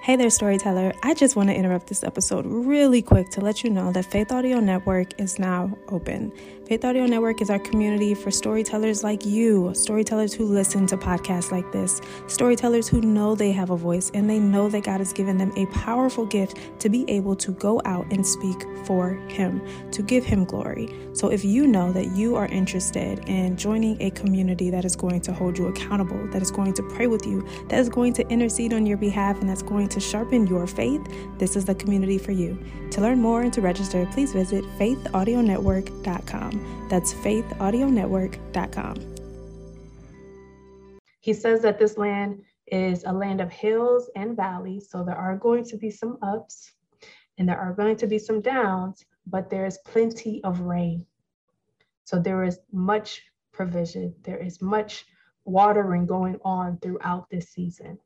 Hey 0.02 0.16
there, 0.16 0.30
storyteller. 0.30 0.92
I 1.04 1.14
just 1.14 1.36
want 1.36 1.48
to 1.50 1.54
interrupt 1.54 1.86
this 1.86 2.02
episode 2.02 2.44
really 2.44 3.02
quick 3.02 3.30
to 3.30 3.40
let 3.40 3.62
you 3.62 3.70
know 3.70 3.92
that 3.92 4.04
Faith 4.06 4.32
Audio 4.32 4.58
Network 4.58 5.20
is 5.20 5.38
now 5.38 5.78
open. 5.90 6.32
Faith 6.66 6.84
Audio 6.84 7.06
Network 7.06 7.40
is 7.40 7.50
our 7.50 7.60
community 7.60 8.12
for 8.12 8.32
storytellers 8.32 9.04
like 9.04 9.24
you, 9.24 9.72
storytellers 9.74 10.34
who 10.34 10.44
listen 10.44 10.88
to 10.88 10.96
podcasts 10.96 11.52
like 11.52 11.70
this, 11.70 12.00
storytellers 12.26 12.88
who 12.88 13.00
know 13.00 13.36
they 13.36 13.52
have 13.52 13.70
a 13.70 13.76
voice 13.76 14.10
and 14.12 14.28
they 14.28 14.40
know 14.40 14.68
that 14.68 14.82
God 14.82 14.98
has 14.98 15.12
given 15.12 15.38
them 15.38 15.52
a 15.56 15.66
powerful 15.66 16.26
gift 16.26 16.58
to 16.80 16.88
be 16.88 17.04
able 17.08 17.36
to 17.36 17.52
go 17.52 17.80
out 17.84 18.10
and 18.10 18.26
speak 18.26 18.64
for 18.84 19.10
Him, 19.28 19.62
to 19.92 20.02
give 20.02 20.24
Him 20.24 20.44
glory. 20.44 20.92
So 21.12 21.28
if 21.28 21.44
you 21.44 21.64
know 21.66 21.92
that 21.92 22.16
you 22.16 22.34
are 22.34 22.46
interested 22.46 23.20
in 23.28 23.56
joining 23.56 24.00
a 24.02 24.10
community 24.10 24.68
that 24.70 24.84
is 24.84 24.96
going 24.96 25.20
to 25.20 25.32
hold 25.32 25.58
you 25.58 25.68
accountable, 25.68 26.26
that 26.28 26.42
is 26.42 26.50
going 26.50 26.72
to 26.74 26.82
pray 26.82 27.06
with 27.06 27.24
you, 27.24 27.46
that 27.68 27.78
is 27.78 27.88
going 27.88 28.14
to 28.14 28.26
intercede 28.28 28.72
on 28.72 28.84
your 28.84 28.96
behalf, 28.96 29.38
and 29.38 29.48
that's 29.48 29.62
going 29.62 29.91
to 29.92 30.00
sharpen 30.00 30.46
your 30.46 30.66
faith, 30.66 31.00
this 31.38 31.56
is 31.56 31.64
the 31.64 31.74
community 31.74 32.18
for 32.18 32.32
you. 32.32 32.58
To 32.90 33.00
learn 33.00 33.20
more 33.20 33.42
and 33.42 33.52
to 33.52 33.60
register, 33.60 34.06
please 34.12 34.32
visit 34.32 34.64
faithaudionetwork.com. 34.78 36.88
That's 36.88 37.14
faithaudionetwork.com. 37.14 38.96
He 41.20 41.32
says 41.32 41.62
that 41.62 41.78
this 41.78 41.96
land 41.96 42.42
is 42.66 43.04
a 43.04 43.12
land 43.12 43.40
of 43.40 43.50
hills 43.50 44.10
and 44.16 44.36
valleys. 44.36 44.90
So 44.90 45.04
there 45.04 45.16
are 45.16 45.36
going 45.36 45.64
to 45.66 45.76
be 45.76 45.90
some 45.90 46.18
ups 46.22 46.72
and 47.38 47.48
there 47.48 47.58
are 47.58 47.72
going 47.72 47.96
to 47.96 48.06
be 48.06 48.18
some 48.18 48.40
downs, 48.40 49.04
but 49.26 49.48
there 49.48 49.66
is 49.66 49.78
plenty 49.86 50.42
of 50.44 50.60
rain. 50.60 51.06
So 52.04 52.18
there 52.18 52.44
is 52.44 52.58
much 52.72 53.22
provision, 53.52 54.14
there 54.22 54.38
is 54.38 54.60
much 54.60 55.06
watering 55.44 56.06
going 56.06 56.38
on 56.44 56.78
throughout 56.78 57.28
this 57.30 57.50
season. 57.50 57.98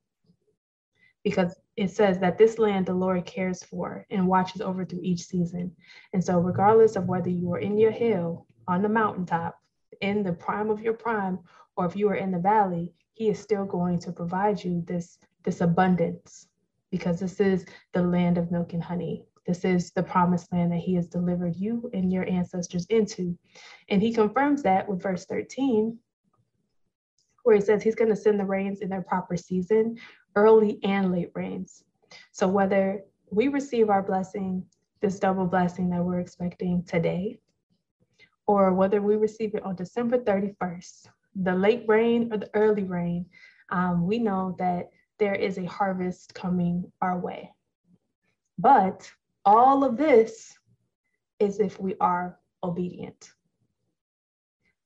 Because 1.24 1.56
it 1.76 1.90
says 1.90 2.18
that 2.20 2.38
this 2.38 2.58
land 2.58 2.86
the 2.86 2.94
Lord 2.94 3.26
cares 3.26 3.62
for 3.62 4.06
and 4.10 4.26
watches 4.26 4.60
over 4.60 4.84
through 4.84 5.02
each 5.02 5.24
season. 5.24 5.72
And 6.12 6.24
so, 6.24 6.38
regardless 6.38 6.96
of 6.96 7.06
whether 7.06 7.28
you 7.28 7.52
are 7.52 7.58
in 7.58 7.76
your 7.76 7.90
hill 7.90 8.46
on 8.66 8.82
the 8.82 8.88
mountaintop, 8.88 9.56
in 10.00 10.22
the 10.22 10.32
prime 10.32 10.70
of 10.70 10.80
your 10.80 10.94
prime, 10.94 11.38
or 11.76 11.86
if 11.86 11.94
you 11.94 12.08
are 12.08 12.14
in 12.14 12.30
the 12.30 12.38
valley, 12.38 12.94
he 13.12 13.28
is 13.28 13.38
still 13.38 13.64
going 13.64 13.98
to 14.00 14.12
provide 14.12 14.62
you 14.62 14.82
this, 14.86 15.18
this 15.44 15.60
abundance 15.60 16.48
because 16.90 17.20
this 17.20 17.40
is 17.40 17.66
the 17.92 18.02
land 18.02 18.38
of 18.38 18.50
milk 18.50 18.72
and 18.72 18.82
honey. 18.82 19.24
This 19.46 19.64
is 19.64 19.92
the 19.92 20.02
promised 20.02 20.52
land 20.52 20.72
that 20.72 20.78
he 20.78 20.94
has 20.94 21.08
delivered 21.08 21.56
you 21.56 21.90
and 21.94 22.12
your 22.12 22.28
ancestors 22.28 22.86
into. 22.86 23.38
And 23.88 24.02
he 24.02 24.12
confirms 24.12 24.62
that 24.62 24.88
with 24.88 25.02
verse 25.02 25.24
13, 25.26 25.98
where 27.44 27.54
he 27.54 27.62
says 27.62 27.82
he's 27.82 27.94
going 27.94 28.10
to 28.10 28.16
send 28.16 28.40
the 28.40 28.44
rains 28.44 28.80
in 28.80 28.88
their 28.88 29.02
proper 29.02 29.36
season, 29.36 29.96
early 30.36 30.78
and 30.84 31.10
late 31.10 31.30
rains. 31.34 31.82
So 32.30 32.46
whether 32.46 33.02
we 33.30 33.48
receive 33.48 33.90
our 33.90 34.02
blessing, 34.02 34.64
this 35.00 35.18
double 35.18 35.46
blessing 35.46 35.90
that 35.90 36.04
we're 36.04 36.20
expecting 36.20 36.84
today, 36.84 37.38
or 38.46 38.72
whether 38.72 39.02
we 39.02 39.16
receive 39.16 39.54
it 39.54 39.64
on 39.64 39.74
December 39.74 40.18
31st, 40.18 41.08
the 41.34 41.54
late 41.54 41.84
rain 41.88 42.32
or 42.32 42.38
the 42.38 42.50
early 42.54 42.84
rain, 42.84 43.26
um, 43.70 44.06
we 44.06 44.18
know 44.18 44.54
that 44.58 44.90
there 45.18 45.34
is 45.34 45.58
a 45.58 45.64
harvest 45.64 46.34
coming 46.34 46.90
our 47.02 47.18
way. 47.18 47.50
But 48.58 49.10
all 49.44 49.84
of 49.84 49.96
this 49.96 50.56
is 51.38 51.60
if 51.60 51.80
we 51.80 51.94
are 52.00 52.38
obedient. 52.62 53.30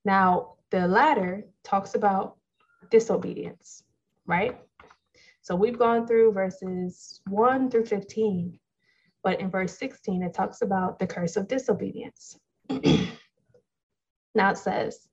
Now, 0.04 0.54
the 0.71 0.87
latter 0.87 1.45
talks 1.62 1.95
about 1.95 2.37
disobedience, 2.90 3.83
right? 4.26 4.59
So 5.50 5.57
we've 5.57 5.80
gone 5.80 6.07
through 6.07 6.30
verses 6.30 7.21
1 7.26 7.73
through 7.73 7.87
15, 7.87 8.57
but 9.25 9.40
in 9.40 9.50
verse 9.50 9.76
16, 9.78 10.23
it 10.23 10.33
talks 10.33 10.62
about 10.62 11.00
the 11.00 11.09
curse 11.09 11.37
of 11.37 11.49
disobedience. 11.49 12.38
Now 14.37 14.52
it 14.52 14.59
says, 14.59 15.09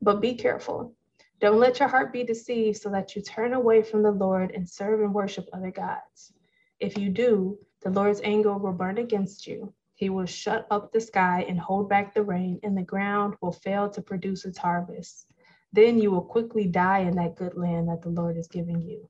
But 0.00 0.20
be 0.20 0.36
careful. 0.36 0.94
Don't 1.40 1.58
let 1.58 1.80
your 1.80 1.88
heart 1.88 2.12
be 2.12 2.22
deceived 2.22 2.76
so 2.76 2.90
that 2.90 3.16
you 3.16 3.22
turn 3.22 3.54
away 3.54 3.82
from 3.82 4.04
the 4.04 4.12
Lord 4.12 4.52
and 4.52 4.68
serve 4.68 5.00
and 5.00 5.12
worship 5.12 5.48
other 5.52 5.72
gods. 5.72 6.32
If 6.78 6.96
you 6.96 7.10
do, 7.10 7.58
the 7.80 7.90
Lord's 7.90 8.20
anger 8.22 8.56
will 8.56 8.74
burn 8.74 8.98
against 8.98 9.48
you. 9.48 9.74
He 9.96 10.10
will 10.10 10.26
shut 10.26 10.64
up 10.70 10.92
the 10.92 11.00
sky 11.00 11.44
and 11.48 11.58
hold 11.58 11.88
back 11.88 12.14
the 12.14 12.22
rain, 12.22 12.60
and 12.62 12.78
the 12.78 12.82
ground 12.82 13.34
will 13.40 13.50
fail 13.50 13.90
to 13.90 14.00
produce 14.00 14.44
its 14.44 14.58
harvest. 14.58 15.26
Then 15.72 15.98
you 15.98 16.12
will 16.12 16.22
quickly 16.22 16.68
die 16.68 17.00
in 17.00 17.16
that 17.16 17.34
good 17.34 17.56
land 17.56 17.88
that 17.88 18.02
the 18.02 18.10
Lord 18.10 18.36
is 18.36 18.46
giving 18.46 18.80
you. 18.80 19.08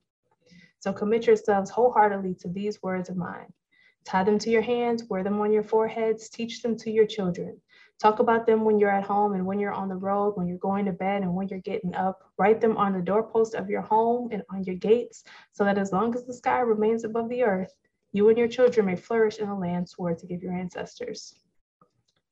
So 0.83 0.91
commit 0.91 1.27
yourselves 1.27 1.69
wholeheartedly 1.69 2.35
to 2.41 2.49
these 2.49 2.83
words 2.83 3.07
of 3.07 3.15
mine. 3.15 3.53
Tie 4.03 4.25
them 4.25 4.37
to 4.39 4.49
your 4.49 4.61
hands, 4.61 5.05
wear 5.05 5.23
them 5.23 5.39
on 5.39 5.53
your 5.53 5.63
foreheads, 5.63 6.27
teach 6.27 6.61
them 6.61 6.75
to 6.79 6.91
your 6.91 7.05
children. 7.05 7.61
Talk 8.01 8.19
about 8.19 8.45
them 8.45 8.65
when 8.65 8.77
you're 8.77 8.89
at 8.89 9.05
home 9.05 9.31
and 9.31 9.45
when 9.45 9.59
you're 9.59 9.71
on 9.71 9.87
the 9.87 9.95
road, 9.95 10.35
when 10.35 10.45
you're 10.45 10.57
going 10.57 10.83
to 10.83 10.91
bed 10.91 11.21
and 11.21 11.33
when 11.33 11.47
you're 11.47 11.61
getting 11.61 11.95
up. 11.95 12.29
Write 12.37 12.59
them 12.59 12.75
on 12.75 12.91
the 12.91 13.01
doorpost 13.01 13.55
of 13.55 13.69
your 13.69 13.79
home 13.79 14.27
and 14.33 14.43
on 14.49 14.65
your 14.65 14.75
gates 14.75 15.23
so 15.53 15.63
that 15.63 15.77
as 15.77 15.93
long 15.93 16.13
as 16.15 16.25
the 16.25 16.33
sky 16.33 16.59
remains 16.59 17.05
above 17.05 17.29
the 17.29 17.43
earth, 17.43 17.73
you 18.11 18.27
and 18.27 18.37
your 18.37 18.49
children 18.49 18.85
may 18.85 18.97
flourish 18.97 19.37
in 19.37 19.47
the 19.47 19.55
land 19.55 19.87
swore 19.87 20.13
to 20.13 20.27
give 20.27 20.43
your 20.43 20.53
ancestors. 20.53 21.33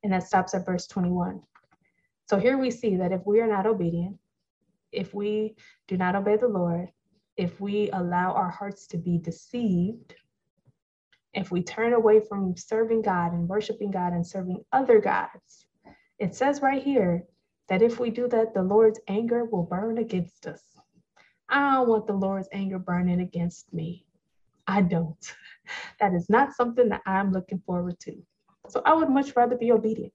And 0.03 0.11
that 0.11 0.23
stops 0.23 0.53
at 0.55 0.65
verse 0.65 0.87
21. 0.87 1.41
So 2.29 2.37
here 2.37 2.57
we 2.57 2.69
see 2.69 2.97
that 2.97 3.13
if 3.13 3.25
we 3.25 3.39
are 3.39 3.47
not 3.47 3.65
obedient, 3.65 4.17
if 4.91 5.13
we 5.13 5.55
do 5.87 5.95
not 5.95 6.17
obey 6.17 6.35
the 6.35 6.49
Lord, 6.49 6.89
if 7.37 7.59
we 7.59 7.89
allow 7.91 8.33
our 8.33 8.49
hearts 8.49 8.87
to 8.87 8.97
be 8.97 9.17
deceived, 9.17 10.15
if 11.33 11.51
we 11.51 11.63
turn 11.63 11.93
away 11.93 12.19
from 12.19 12.55
serving 12.57 13.01
God 13.01 13.33
and 13.33 13.47
worshiping 13.47 13.91
God 13.91 14.13
and 14.13 14.25
serving 14.25 14.63
other 14.73 14.99
gods, 14.99 15.65
it 16.19 16.35
says 16.35 16.61
right 16.61 16.83
here 16.83 17.23
that 17.69 17.81
if 17.81 17.99
we 17.99 18.09
do 18.09 18.27
that, 18.27 18.53
the 18.53 18.61
Lord's 18.61 18.99
anger 19.07 19.45
will 19.45 19.63
burn 19.63 19.97
against 19.97 20.45
us. 20.45 20.61
I 21.49 21.75
don't 21.75 21.89
want 21.89 22.07
the 22.07 22.13
Lord's 22.13 22.49
anger 22.51 22.79
burning 22.79 23.21
against 23.21 23.73
me. 23.73 24.05
I 24.67 24.81
don't. 24.81 25.33
That 26.01 26.13
is 26.13 26.29
not 26.29 26.53
something 26.53 26.89
that 26.89 27.01
I'm 27.05 27.31
looking 27.31 27.61
forward 27.65 27.97
to. 28.01 28.17
So 28.67 28.81
I 28.83 28.93
would 28.93 29.09
much 29.09 29.35
rather 29.37 29.55
be 29.55 29.71
obedient. 29.71 30.11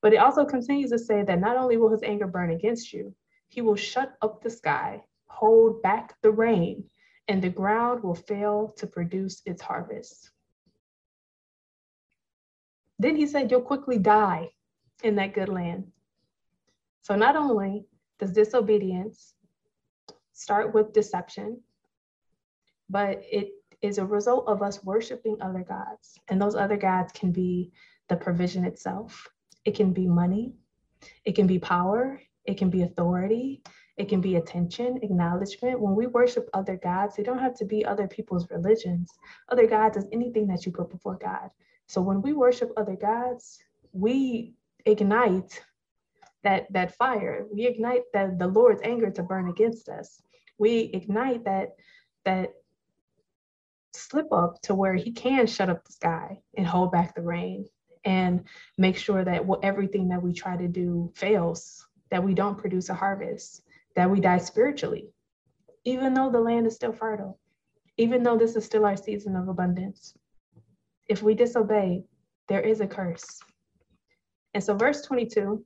But 0.00 0.14
it 0.14 0.16
also 0.16 0.44
continues 0.44 0.90
to 0.90 0.98
say 0.98 1.22
that 1.22 1.38
not 1.38 1.56
only 1.56 1.76
will 1.76 1.90
his 1.90 2.02
anger 2.02 2.26
burn 2.26 2.50
against 2.50 2.92
you, 2.92 3.14
he 3.48 3.60
will 3.60 3.76
shut 3.76 4.14
up 4.20 4.42
the 4.42 4.50
sky, 4.50 5.04
hold 5.34 5.82
back 5.82 6.14
the 6.22 6.30
rain, 6.30 6.84
and 7.28 7.42
the 7.42 7.48
ground 7.48 8.02
will 8.02 8.14
fail 8.14 8.72
to 8.76 8.86
produce 8.86 9.42
its 9.46 9.62
harvest. 9.62 10.30
Then 12.98 13.16
he 13.16 13.26
said, 13.26 13.50
You'll 13.50 13.60
quickly 13.72 13.98
die 13.98 14.50
in 15.02 15.16
that 15.16 15.34
good 15.34 15.48
land. 15.48 15.90
So 17.02 17.16
not 17.16 17.36
only 17.36 17.86
does 18.18 18.32
disobedience 18.32 19.34
start 20.32 20.72
with 20.72 20.92
deception, 20.92 21.60
but 22.88 23.22
it 23.30 23.50
is 23.82 23.98
a 23.98 24.06
result 24.06 24.46
of 24.46 24.62
us 24.62 24.84
worshiping 24.84 25.36
other 25.40 25.64
gods. 25.68 26.18
And 26.28 26.40
those 26.40 26.54
other 26.54 26.76
gods 26.76 27.12
can 27.12 27.32
be 27.32 27.72
the 28.08 28.16
provision 28.16 28.64
itself, 28.64 29.28
it 29.64 29.74
can 29.74 29.92
be 29.92 30.06
money, 30.06 30.54
it 31.24 31.34
can 31.34 31.46
be 31.46 31.58
power, 31.58 32.20
it 32.44 32.58
can 32.58 32.70
be 32.70 32.82
authority, 32.82 33.62
it 33.96 34.08
can 34.08 34.20
be 34.20 34.36
attention, 34.36 34.98
acknowledgement. 35.02 35.80
When 35.80 35.94
we 35.94 36.06
worship 36.06 36.48
other 36.52 36.76
gods, 36.76 37.14
they 37.14 37.22
don't 37.22 37.38
have 37.38 37.54
to 37.56 37.64
be 37.64 37.84
other 37.84 38.08
people's 38.08 38.50
religions. 38.50 39.10
Other 39.48 39.66
gods 39.66 39.96
is 39.96 40.06
anything 40.12 40.48
that 40.48 40.66
you 40.66 40.72
put 40.72 40.90
before 40.90 41.16
God. 41.16 41.50
So 41.86 42.00
when 42.00 42.20
we 42.20 42.32
worship 42.32 42.72
other 42.76 42.96
gods, 42.96 43.58
we 43.92 44.54
ignite 44.84 45.62
that 46.42 46.72
that 46.72 46.96
fire. 46.96 47.46
We 47.52 47.66
ignite 47.66 48.02
that 48.12 48.38
the 48.38 48.48
Lord's 48.48 48.82
anger 48.82 49.10
to 49.10 49.22
burn 49.22 49.48
against 49.48 49.88
us. 49.88 50.20
We 50.58 50.90
ignite 50.92 51.44
that 51.44 51.76
that 52.24 52.50
slip 53.92 54.32
up 54.32 54.60
to 54.62 54.74
where 54.74 54.94
he 54.94 55.12
can 55.12 55.46
shut 55.46 55.70
up 55.70 55.84
the 55.84 55.92
sky 55.92 56.40
and 56.56 56.66
hold 56.66 56.90
back 56.90 57.14
the 57.14 57.22
rain 57.22 57.66
and 58.04 58.44
make 58.76 58.96
sure 58.96 59.24
that 59.24 59.44
everything 59.62 60.08
that 60.08 60.22
we 60.22 60.32
try 60.32 60.56
to 60.56 60.66
do 60.66 61.12
fails, 61.14 61.86
that 62.10 62.24
we 62.24 62.34
don't 62.34 62.58
produce 62.58 62.88
a 62.88 62.94
harvest 62.94 63.62
that 63.96 64.10
we 64.10 64.20
die 64.20 64.38
spiritually, 64.38 65.08
even 65.84 66.14
though 66.14 66.30
the 66.30 66.40
land 66.40 66.66
is 66.66 66.74
still 66.74 66.92
fertile, 66.92 67.38
even 67.96 68.22
though 68.22 68.36
this 68.36 68.56
is 68.56 68.64
still 68.64 68.84
our 68.84 68.96
season 68.96 69.36
of 69.36 69.48
abundance. 69.48 70.14
If 71.08 71.22
we 71.22 71.34
disobey, 71.34 72.04
there 72.48 72.60
is 72.60 72.80
a 72.80 72.86
curse. 72.86 73.40
And 74.54 74.62
so, 74.62 74.74
verse 74.74 75.02
22 75.02 75.64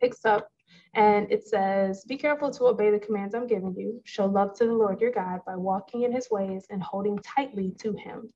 picks 0.00 0.24
up 0.24 0.48
and 0.94 1.30
it 1.30 1.46
says, 1.46 2.04
Be 2.04 2.16
careful 2.16 2.50
to 2.50 2.66
obey 2.66 2.90
the 2.90 2.98
commands 2.98 3.34
I'm 3.34 3.46
giving 3.46 3.74
you. 3.76 4.00
Show 4.04 4.26
love 4.26 4.54
to 4.58 4.66
the 4.66 4.72
Lord 4.72 5.00
your 5.00 5.12
God 5.12 5.40
by 5.46 5.56
walking 5.56 6.02
in 6.02 6.12
his 6.12 6.30
ways 6.30 6.66
and 6.70 6.82
holding 6.82 7.18
tightly 7.18 7.72
to 7.78 7.92
him. 7.92 8.32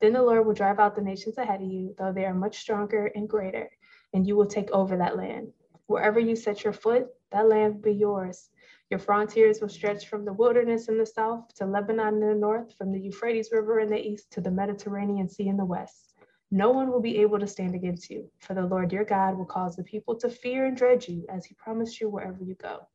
Then 0.00 0.12
the 0.12 0.22
Lord 0.22 0.46
will 0.46 0.54
drive 0.54 0.78
out 0.78 0.94
the 0.94 1.02
nations 1.02 1.38
ahead 1.38 1.62
of 1.62 1.68
you, 1.68 1.94
though 1.96 2.12
they 2.12 2.26
are 2.26 2.34
much 2.34 2.58
stronger 2.58 3.10
and 3.14 3.28
greater, 3.28 3.70
and 4.12 4.26
you 4.26 4.36
will 4.36 4.46
take 4.46 4.70
over 4.70 4.96
that 4.98 5.16
land. 5.16 5.48
Wherever 5.86 6.18
you 6.18 6.34
set 6.34 6.64
your 6.64 6.72
foot, 6.72 7.08
that 7.30 7.46
land 7.46 7.74
will 7.74 7.82
be 7.82 7.92
yours. 7.92 8.48
Your 8.88 8.98
frontiers 8.98 9.60
will 9.60 9.68
stretch 9.68 10.08
from 10.08 10.24
the 10.24 10.32
wilderness 10.32 10.88
in 10.88 10.96
the 10.96 11.04
south 11.04 11.54
to 11.56 11.66
Lebanon 11.66 12.22
in 12.22 12.28
the 12.28 12.34
north, 12.34 12.74
from 12.78 12.90
the 12.90 12.98
Euphrates 12.98 13.50
River 13.52 13.80
in 13.80 13.90
the 13.90 14.00
east 14.00 14.30
to 14.30 14.40
the 14.40 14.50
Mediterranean 14.50 15.28
Sea 15.28 15.48
in 15.48 15.58
the 15.58 15.64
west. 15.64 16.14
No 16.50 16.70
one 16.70 16.90
will 16.90 17.02
be 17.02 17.18
able 17.18 17.38
to 17.38 17.46
stand 17.46 17.74
against 17.74 18.08
you, 18.08 18.30
for 18.38 18.54
the 18.54 18.64
Lord 18.64 18.92
your 18.92 19.04
God 19.04 19.36
will 19.36 19.44
cause 19.44 19.76
the 19.76 19.84
people 19.84 20.16
to 20.16 20.30
fear 20.30 20.64
and 20.64 20.76
dread 20.76 21.06
you 21.06 21.26
as 21.28 21.44
he 21.44 21.54
promised 21.54 22.00
you 22.00 22.08
wherever 22.08 22.42
you 22.42 22.54
go. 22.54 22.86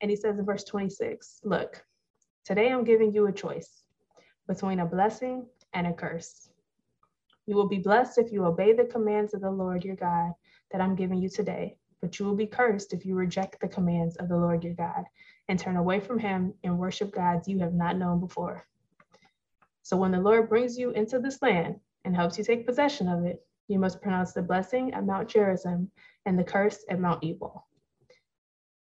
And 0.00 0.10
he 0.10 0.16
says 0.16 0.40
in 0.40 0.44
verse 0.44 0.64
26 0.64 1.42
Look, 1.44 1.84
today 2.44 2.72
I'm 2.72 2.82
giving 2.82 3.12
you 3.12 3.26
a 3.26 3.32
choice 3.32 3.84
between 4.48 4.80
a 4.80 4.86
blessing 4.86 5.46
and 5.72 5.86
a 5.86 5.92
curse. 5.92 6.50
You 7.46 7.54
will 7.54 7.68
be 7.68 7.78
blessed 7.78 8.18
if 8.18 8.32
you 8.32 8.44
obey 8.44 8.72
the 8.72 8.86
commands 8.86 9.34
of 9.34 9.40
the 9.40 9.50
Lord 9.50 9.84
your 9.84 9.96
God 9.96 10.32
that 10.72 10.80
I'm 10.80 10.96
giving 10.96 11.18
you 11.22 11.28
today 11.28 11.76
but 12.00 12.18
you 12.18 12.26
will 12.26 12.36
be 12.36 12.46
cursed 12.46 12.92
if 12.92 13.04
you 13.04 13.14
reject 13.14 13.60
the 13.60 13.68
commands 13.68 14.16
of 14.16 14.28
the 14.28 14.36
Lord 14.36 14.64
your 14.64 14.74
God 14.74 15.04
and 15.48 15.58
turn 15.58 15.76
away 15.76 16.00
from 16.00 16.18
him 16.18 16.54
and 16.64 16.78
worship 16.78 17.12
gods 17.12 17.48
you 17.48 17.58
have 17.60 17.74
not 17.74 17.96
known 17.96 18.20
before. 18.20 18.66
So 19.82 19.96
when 19.96 20.12
the 20.12 20.20
Lord 20.20 20.48
brings 20.48 20.78
you 20.78 20.90
into 20.90 21.18
this 21.18 21.40
land 21.40 21.80
and 22.04 22.14
helps 22.14 22.36
you 22.36 22.44
take 22.44 22.66
possession 22.66 23.08
of 23.08 23.24
it, 23.24 23.44
you 23.68 23.78
must 23.78 24.02
pronounce 24.02 24.32
the 24.32 24.42
blessing 24.42 24.92
at 24.92 25.04
Mount 25.04 25.28
Gerizim 25.28 25.90
and 26.26 26.38
the 26.38 26.44
curse 26.44 26.84
at 26.90 27.00
Mount 27.00 27.24
Ebal. 27.24 27.66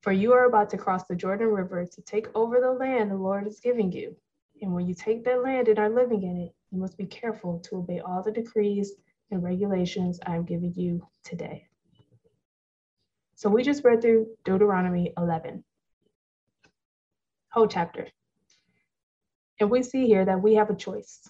For 0.01 0.11
you 0.11 0.33
are 0.33 0.45
about 0.45 0.69
to 0.71 0.77
cross 0.77 1.05
the 1.05 1.15
Jordan 1.15 1.47
River 1.47 1.85
to 1.85 2.01
take 2.01 2.27
over 2.35 2.59
the 2.59 2.71
land 2.71 3.11
the 3.11 3.15
Lord 3.15 3.47
is 3.47 3.59
giving 3.59 3.91
you. 3.91 4.15
And 4.61 4.73
when 4.73 4.87
you 4.87 4.93
take 4.93 5.23
that 5.25 5.43
land 5.43 5.67
and 5.67 5.79
are 5.79 5.89
living 5.89 6.23
in 6.23 6.37
it, 6.37 6.55
you 6.71 6.79
must 6.79 6.97
be 6.97 7.05
careful 7.05 7.59
to 7.59 7.77
obey 7.77 7.99
all 7.99 8.23
the 8.23 8.31
decrees 8.31 8.93
and 9.31 9.43
regulations 9.43 10.19
I 10.25 10.35
am 10.35 10.43
giving 10.43 10.73
you 10.75 11.07
today. 11.23 11.67
So 13.41 13.49
we 13.49 13.63
just 13.63 13.83
read 13.83 14.03
through 14.03 14.27
Deuteronomy 14.45 15.13
11, 15.17 15.63
whole 17.51 17.65
chapter. 17.65 18.07
And 19.59 19.67
we 19.67 19.81
see 19.81 20.05
here 20.05 20.23
that 20.25 20.39
we 20.39 20.53
have 20.53 20.69
a 20.69 20.75
choice. 20.75 21.27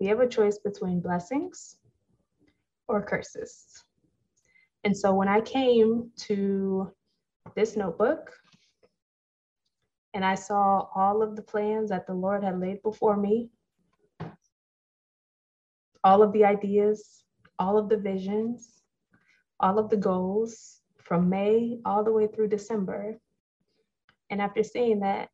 We 0.00 0.08
have 0.08 0.18
a 0.18 0.26
choice 0.26 0.58
between 0.58 0.98
blessings 0.98 1.76
or 2.88 3.00
curses. 3.02 3.84
And 4.82 4.96
so 4.96 5.14
when 5.14 5.28
I 5.28 5.40
came 5.42 6.10
to 6.26 6.90
this 7.54 7.76
notebook 7.76 8.32
and 10.12 10.24
I 10.24 10.34
saw 10.34 10.88
all 10.92 11.22
of 11.22 11.36
the 11.36 11.42
plans 11.42 11.90
that 11.90 12.08
the 12.08 12.14
Lord 12.14 12.42
had 12.42 12.58
laid 12.58 12.82
before 12.82 13.16
me, 13.16 13.48
all 16.02 16.20
of 16.20 16.32
the 16.32 16.44
ideas, 16.44 17.22
all 17.60 17.78
of 17.78 17.88
the 17.88 17.96
visions, 17.96 18.82
all 19.60 19.78
of 19.78 19.88
the 19.88 19.96
goals, 19.96 20.79
from 21.10 21.28
May 21.28 21.80
all 21.84 22.04
the 22.04 22.12
way 22.12 22.28
through 22.28 22.46
December. 22.46 23.18
And 24.30 24.40
after 24.40 24.62
seeing 24.62 25.00
that, 25.00 25.28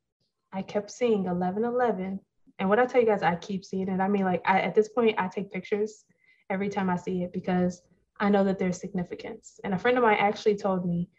I 0.50 0.62
kept 0.62 0.90
seeing 0.90 1.24
1111. 1.24 2.18
And 2.58 2.68
what 2.70 2.78
I 2.78 2.86
tell 2.86 3.02
you 3.02 3.06
guys, 3.06 3.22
I 3.22 3.36
keep 3.36 3.62
seeing 3.62 3.88
it. 3.88 4.00
I 4.00 4.08
mean, 4.08 4.24
like 4.24 4.40
I, 4.46 4.60
at 4.60 4.74
this 4.74 4.88
point, 4.88 5.16
I 5.18 5.28
take 5.28 5.52
pictures 5.52 6.06
every 6.48 6.70
time 6.70 6.88
I 6.88 6.96
see 6.96 7.24
it 7.24 7.32
because 7.34 7.82
I 8.18 8.30
know 8.30 8.42
that 8.44 8.58
there's 8.58 8.80
significance. 8.80 9.60
And 9.64 9.74
a 9.74 9.78
friend 9.78 9.98
of 9.98 10.02
mine 10.02 10.16
actually 10.18 10.56
told 10.56 10.86
me, 10.86 11.10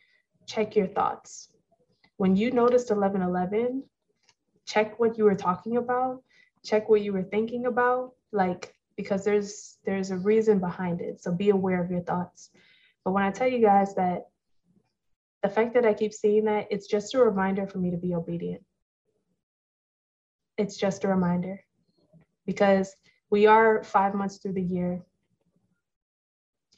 check 0.48 0.76
your 0.76 0.88
thoughts. 0.88 1.50
When 2.16 2.36
you 2.36 2.50
noticed 2.50 2.90
1111, 2.90 3.84
check 4.66 5.00
what 5.00 5.20
you 5.20 5.26
were 5.26 5.36
talking 5.36 5.78
about, 5.78 6.24
check 6.66 6.90
what 6.90 7.02
you 7.02 7.14
were 7.14 7.22
thinking 7.22 7.68
about, 7.68 8.14
like 8.32 8.74
because 8.96 9.24
there's 9.24 9.78
there's 9.86 10.10
a 10.10 10.18
reason 10.18 10.58
behind 10.58 11.00
it. 11.00 11.22
So 11.22 11.32
be 11.32 11.52
aware 11.52 11.84
of 11.84 11.92
your 11.92 12.02
thoughts. 12.02 12.50
But 13.06 13.12
when 13.12 13.22
I 13.22 13.30
tell 13.30 13.48
you 13.48 13.62
guys 13.62 13.94
that 13.94 14.30
the 15.44 15.50
fact 15.50 15.74
that 15.76 15.86
I 15.86 15.94
keep 15.94 16.14
seeing 16.14 16.46
that, 16.46 16.68
it's 16.72 16.88
just 16.88 17.14
a 17.14 17.20
reminder 17.20 17.68
for 17.68 17.78
me 17.78 17.92
to 17.92 17.98
be 17.98 18.16
obedient. 18.16 18.64
It's 20.58 20.78
just 20.78 21.04
a 21.04 21.08
reminder 21.08 21.60
because 22.46 22.96
we 23.30 23.46
are 23.46 23.84
five 23.84 24.16
months 24.16 24.38
through 24.38 24.54
the 24.54 24.62
year. 24.62 25.02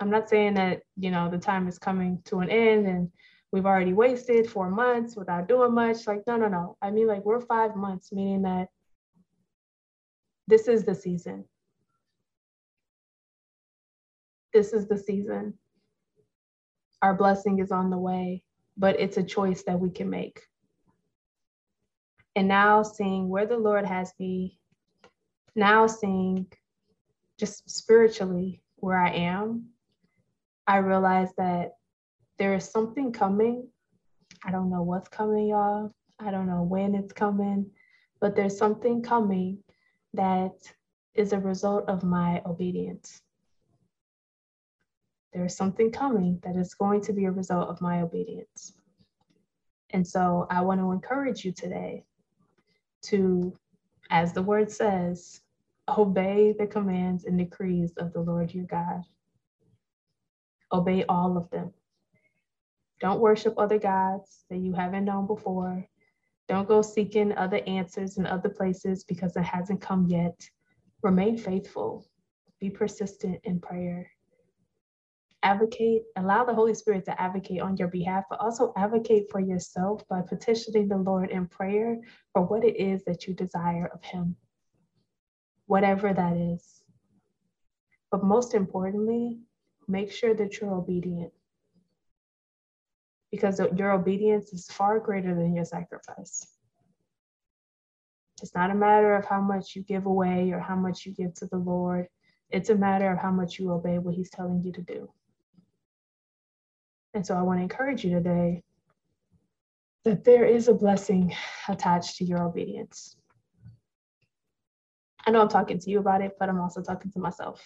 I'm 0.01 0.09
not 0.09 0.29
saying 0.29 0.55
that, 0.55 0.81
you 0.97 1.11
know, 1.11 1.29
the 1.29 1.37
time 1.37 1.67
is 1.67 1.79
coming 1.79 2.21
to 2.25 2.39
an 2.39 2.49
end 2.49 2.87
and 2.87 3.09
we've 3.51 3.65
already 3.65 3.93
wasted 3.93 4.49
four 4.49 4.69
months 4.69 5.15
without 5.15 5.47
doing 5.47 5.73
much. 5.73 6.07
Like, 6.07 6.23
no, 6.27 6.35
no, 6.35 6.47
no. 6.47 6.77
I 6.81 6.91
mean, 6.91 7.07
like, 7.07 7.23
we're 7.23 7.41
five 7.41 7.75
months, 7.75 8.11
meaning 8.11 8.41
that 8.41 8.67
this 10.47 10.67
is 10.67 10.83
the 10.83 10.95
season. 10.95 11.45
This 14.53 14.73
is 14.73 14.87
the 14.87 14.97
season. 14.97 15.53
Our 17.01 17.13
blessing 17.13 17.59
is 17.59 17.71
on 17.71 17.89
the 17.89 17.97
way 17.97 18.43
but 18.79 18.97
it's 18.99 19.17
a 19.17 19.23
choice 19.23 19.63
that 19.63 19.79
we 19.79 19.89
can 19.89 20.09
make. 20.09 20.41
And 22.35 22.47
now 22.47 22.81
seeing 22.81 23.27
where 23.27 23.45
the 23.45 23.57
Lord 23.57 23.85
has 23.85 24.13
me, 24.17 24.57
now 25.55 25.85
seeing 25.85 26.47
just 27.37 27.69
spiritually 27.69 28.61
where 28.77 28.97
I 28.97 29.11
am, 29.11 29.65
I 30.65 30.77
realize 30.77 31.29
that 31.37 31.71
there 32.37 32.55
is 32.55 32.63
something 32.63 33.11
coming. 33.11 33.67
I 34.45 34.51
don't 34.51 34.69
know 34.69 34.83
what's 34.83 35.09
coming, 35.09 35.49
y'all. 35.49 35.91
I 36.17 36.31
don't 36.31 36.47
know 36.47 36.63
when 36.63 36.95
it's 36.95 37.11
coming, 37.11 37.69
but 38.21 38.35
there's 38.35 38.57
something 38.57 39.01
coming 39.01 39.57
that 40.13 40.53
is 41.15 41.33
a 41.33 41.39
result 41.39 41.89
of 41.89 42.03
my 42.03 42.41
obedience. 42.45 43.21
There's 45.33 45.55
something 45.55 45.91
coming 45.91 46.39
that 46.43 46.55
is 46.55 46.73
going 46.73 47.01
to 47.01 47.13
be 47.13 47.25
a 47.25 47.31
result 47.31 47.69
of 47.69 47.81
my 47.81 48.01
obedience. 48.01 48.73
And 49.91 50.07
so 50.07 50.47
I 50.49 50.61
want 50.61 50.79
to 50.79 50.91
encourage 50.91 51.45
you 51.45 51.51
today 51.51 52.03
to, 53.05 53.53
as 54.09 54.33
the 54.33 54.41
word 54.41 54.71
says, 54.71 55.41
obey 55.87 56.53
the 56.57 56.67
commands 56.67 57.25
and 57.25 57.37
decrees 57.37 57.93
of 57.97 58.13
the 58.13 58.21
Lord 58.21 58.53
your 58.53 58.65
God. 58.65 59.03
Obey 60.71 61.03
all 61.07 61.37
of 61.37 61.49
them. 61.49 61.73
Don't 62.99 63.19
worship 63.19 63.53
other 63.57 63.79
gods 63.79 64.45
that 64.49 64.57
you 64.57 64.73
haven't 64.73 65.05
known 65.05 65.25
before. 65.25 65.87
Don't 66.47 66.67
go 66.67 66.81
seeking 66.81 67.31
other 67.33 67.61
answers 67.67 68.17
in 68.17 68.25
other 68.25 68.49
places 68.49 69.03
because 69.03 69.35
it 69.35 69.43
hasn't 69.43 69.81
come 69.81 70.07
yet. 70.07 70.39
Remain 71.01 71.37
faithful. 71.37 72.05
Be 72.59 72.69
persistent 72.69 73.39
in 73.43 73.59
prayer 73.59 74.11
advocate, 75.43 76.03
allow 76.17 76.43
the 76.43 76.53
Holy 76.53 76.73
Spirit 76.73 77.05
to 77.05 77.21
advocate 77.21 77.61
on 77.61 77.77
your 77.77 77.87
behalf, 77.87 78.25
but 78.29 78.39
also 78.39 78.73
advocate 78.75 79.29
for 79.31 79.39
yourself 79.39 80.07
by 80.09 80.21
petitioning 80.21 80.87
the 80.87 80.97
Lord 80.97 81.29
in 81.31 81.47
prayer 81.47 81.97
for 82.33 82.43
what 82.43 82.63
it 82.63 82.77
is 82.77 83.03
that 83.05 83.27
you 83.27 83.33
desire 83.33 83.89
of 83.93 84.03
Him, 84.03 84.35
whatever 85.65 86.13
that 86.13 86.35
is. 86.35 86.83
But 88.11 88.23
most 88.23 88.53
importantly, 88.53 89.39
make 89.87 90.11
sure 90.11 90.33
that 90.33 90.59
you're 90.59 90.73
obedient 90.73 91.31
because 93.31 93.61
your 93.75 93.91
obedience 93.91 94.53
is 94.53 94.67
far 94.67 94.99
greater 94.99 95.35
than 95.35 95.53
your 95.53 95.65
sacrifice. 95.65 96.47
It's 98.41 98.55
not 98.55 98.71
a 98.71 98.75
matter 98.75 99.15
of 99.15 99.25
how 99.25 99.41
much 99.41 99.75
you 99.75 99.83
give 99.83 100.05
away 100.05 100.51
or 100.51 100.59
how 100.59 100.75
much 100.75 101.05
you 101.05 101.13
give 101.13 101.33
to 101.35 101.45
the 101.47 101.57
Lord. 101.57 102.07
It's 102.49 102.69
a 102.69 102.75
matter 102.75 103.11
of 103.11 103.19
how 103.19 103.31
much 103.31 103.59
you 103.59 103.71
obey 103.71 103.99
what 103.99 104.15
He's 104.15 104.29
telling 104.29 104.63
you 104.63 104.71
to 104.71 104.81
do. 104.81 105.09
And 107.13 107.25
so 107.25 107.35
I 107.35 107.41
want 107.41 107.59
to 107.59 107.63
encourage 107.63 108.03
you 108.03 108.11
today 108.11 108.63
that 110.05 110.23
there 110.23 110.45
is 110.45 110.67
a 110.67 110.73
blessing 110.73 111.33
attached 111.67 112.17
to 112.17 112.25
your 112.25 112.43
obedience. 112.43 113.15
I 115.25 115.31
know 115.31 115.41
I'm 115.41 115.49
talking 115.49 115.79
to 115.79 115.89
you 115.89 115.99
about 115.99 116.21
it, 116.21 116.37
but 116.39 116.49
I'm 116.49 116.61
also 116.61 116.81
talking 116.81 117.11
to 117.11 117.19
myself. 117.19 117.61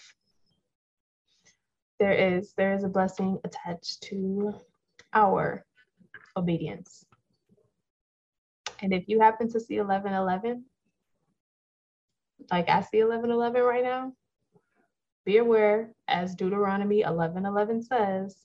There 1.99 2.11
is 2.11 2.53
there 2.57 2.73
is 2.73 2.83
a 2.83 2.89
blessing 2.89 3.39
attached 3.43 4.01
to 4.03 4.53
our 5.13 5.65
obedience. 6.35 7.05
And 8.81 8.93
if 8.93 9.07
you 9.07 9.21
happen 9.21 9.49
to 9.51 9.59
see 9.59 9.79
1111, 9.79 10.65
like 12.51 12.67
I 12.67 12.81
see 12.81 13.03
1111 13.03 13.61
right 13.61 13.83
now, 13.83 14.13
be 15.25 15.37
aware, 15.37 15.93
as 16.09 16.35
Deuteronomy 16.35 17.03
1111 17.03 17.83
says, 17.83 18.35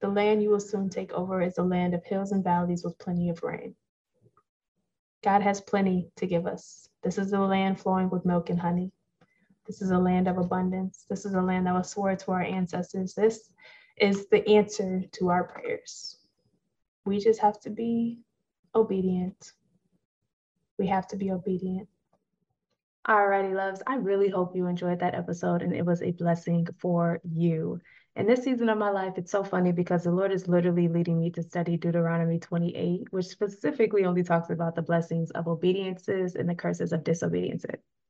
the 0.00 0.08
land 0.08 0.42
you 0.42 0.50
will 0.50 0.60
soon 0.60 0.88
take 0.88 1.12
over 1.12 1.40
is 1.40 1.58
a 1.58 1.62
land 1.62 1.94
of 1.94 2.04
hills 2.04 2.32
and 2.32 2.44
valleys 2.44 2.84
with 2.84 2.98
plenty 2.98 3.30
of 3.30 3.42
rain. 3.42 3.74
God 5.24 5.42
has 5.42 5.60
plenty 5.60 6.10
to 6.16 6.26
give 6.26 6.46
us. 6.46 6.88
This 7.02 7.18
is 7.18 7.32
a 7.32 7.40
land 7.40 7.80
flowing 7.80 8.10
with 8.10 8.24
milk 8.24 8.50
and 8.50 8.60
honey. 8.60 8.92
This 9.66 9.82
is 9.82 9.90
a 9.90 9.98
land 9.98 10.28
of 10.28 10.38
abundance. 10.38 11.06
This 11.08 11.24
is 11.24 11.34
a 11.34 11.42
land 11.42 11.66
that 11.66 11.74
was 11.74 11.90
sworn 11.90 12.16
to 12.18 12.32
our 12.32 12.42
ancestors. 12.42 13.14
This 13.14 13.50
is 13.96 14.28
the 14.28 14.46
answer 14.48 15.02
to 15.12 15.30
our 15.30 15.44
prayers. 15.44 16.18
We 17.04 17.18
just 17.18 17.40
have 17.40 17.58
to 17.60 17.70
be 17.70 18.20
obedient. 18.74 19.52
We 20.78 20.86
have 20.88 21.08
to 21.08 21.16
be 21.16 21.32
obedient. 21.32 21.88
Alrighty, 23.08 23.54
loves. 23.54 23.82
I 23.86 23.96
really 23.96 24.28
hope 24.28 24.54
you 24.54 24.66
enjoyed 24.66 25.00
that 25.00 25.14
episode 25.14 25.62
and 25.62 25.74
it 25.74 25.86
was 25.86 26.02
a 26.02 26.10
blessing 26.10 26.66
for 26.78 27.20
you. 27.24 27.80
In 28.16 28.26
this 28.26 28.42
season 28.42 28.70
of 28.70 28.78
my 28.78 28.90
life, 28.90 29.14
it's 29.16 29.30
so 29.30 29.44
funny 29.44 29.72
because 29.72 30.04
the 30.04 30.10
Lord 30.10 30.32
is 30.32 30.48
literally 30.48 30.88
leading 30.88 31.18
me 31.20 31.30
to 31.32 31.42
study 31.42 31.76
Deuteronomy 31.76 32.38
28, 32.38 33.12
which 33.12 33.26
specifically 33.26 34.04
only 34.04 34.22
talks 34.22 34.48
about 34.48 34.74
the 34.74 34.82
blessings 34.82 35.30
of 35.32 35.46
obediences 35.46 36.34
and 36.34 36.48
the 36.48 36.54
curses 36.54 36.92
of 36.92 37.04
disobedience 37.04 37.64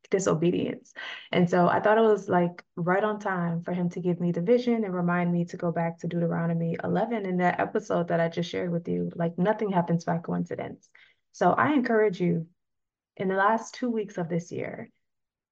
disobedience. 0.09 0.93
And 1.33 1.51
so 1.51 1.69
I 1.69 1.81
thought 1.81 1.99
it 1.99 2.03
was 2.03 2.29
like 2.29 2.63
right 2.77 3.03
on 3.03 3.19
time 3.19 3.63
for 3.63 3.73
him 3.73 3.89
to 3.91 4.01
give 4.01 4.21
me 4.21 4.31
the 4.31 4.41
vision 4.41 4.85
and 4.85 4.95
remind 4.95 5.33
me 5.33 5.45
to 5.47 5.57
go 5.57 5.73
back 5.73 5.99
to 5.99 6.07
Deuteronomy 6.07 6.77
11 6.85 7.27
in 7.27 7.39
that 7.39 7.59
episode 7.59 8.07
that 8.09 8.21
I 8.21 8.29
just 8.29 8.49
shared 8.49 8.71
with 8.71 8.87
you. 8.87 9.11
Like 9.17 9.37
nothing 9.37 9.71
happens 9.71 10.05
by 10.05 10.19
coincidence. 10.19 10.89
So 11.33 11.51
I 11.51 11.73
encourage 11.73 12.21
you 12.21 12.47
in 13.17 13.27
the 13.27 13.35
last 13.35 13.75
two 13.75 13.91
weeks 13.91 14.19
of 14.19 14.29
this 14.29 14.53
year, 14.53 14.91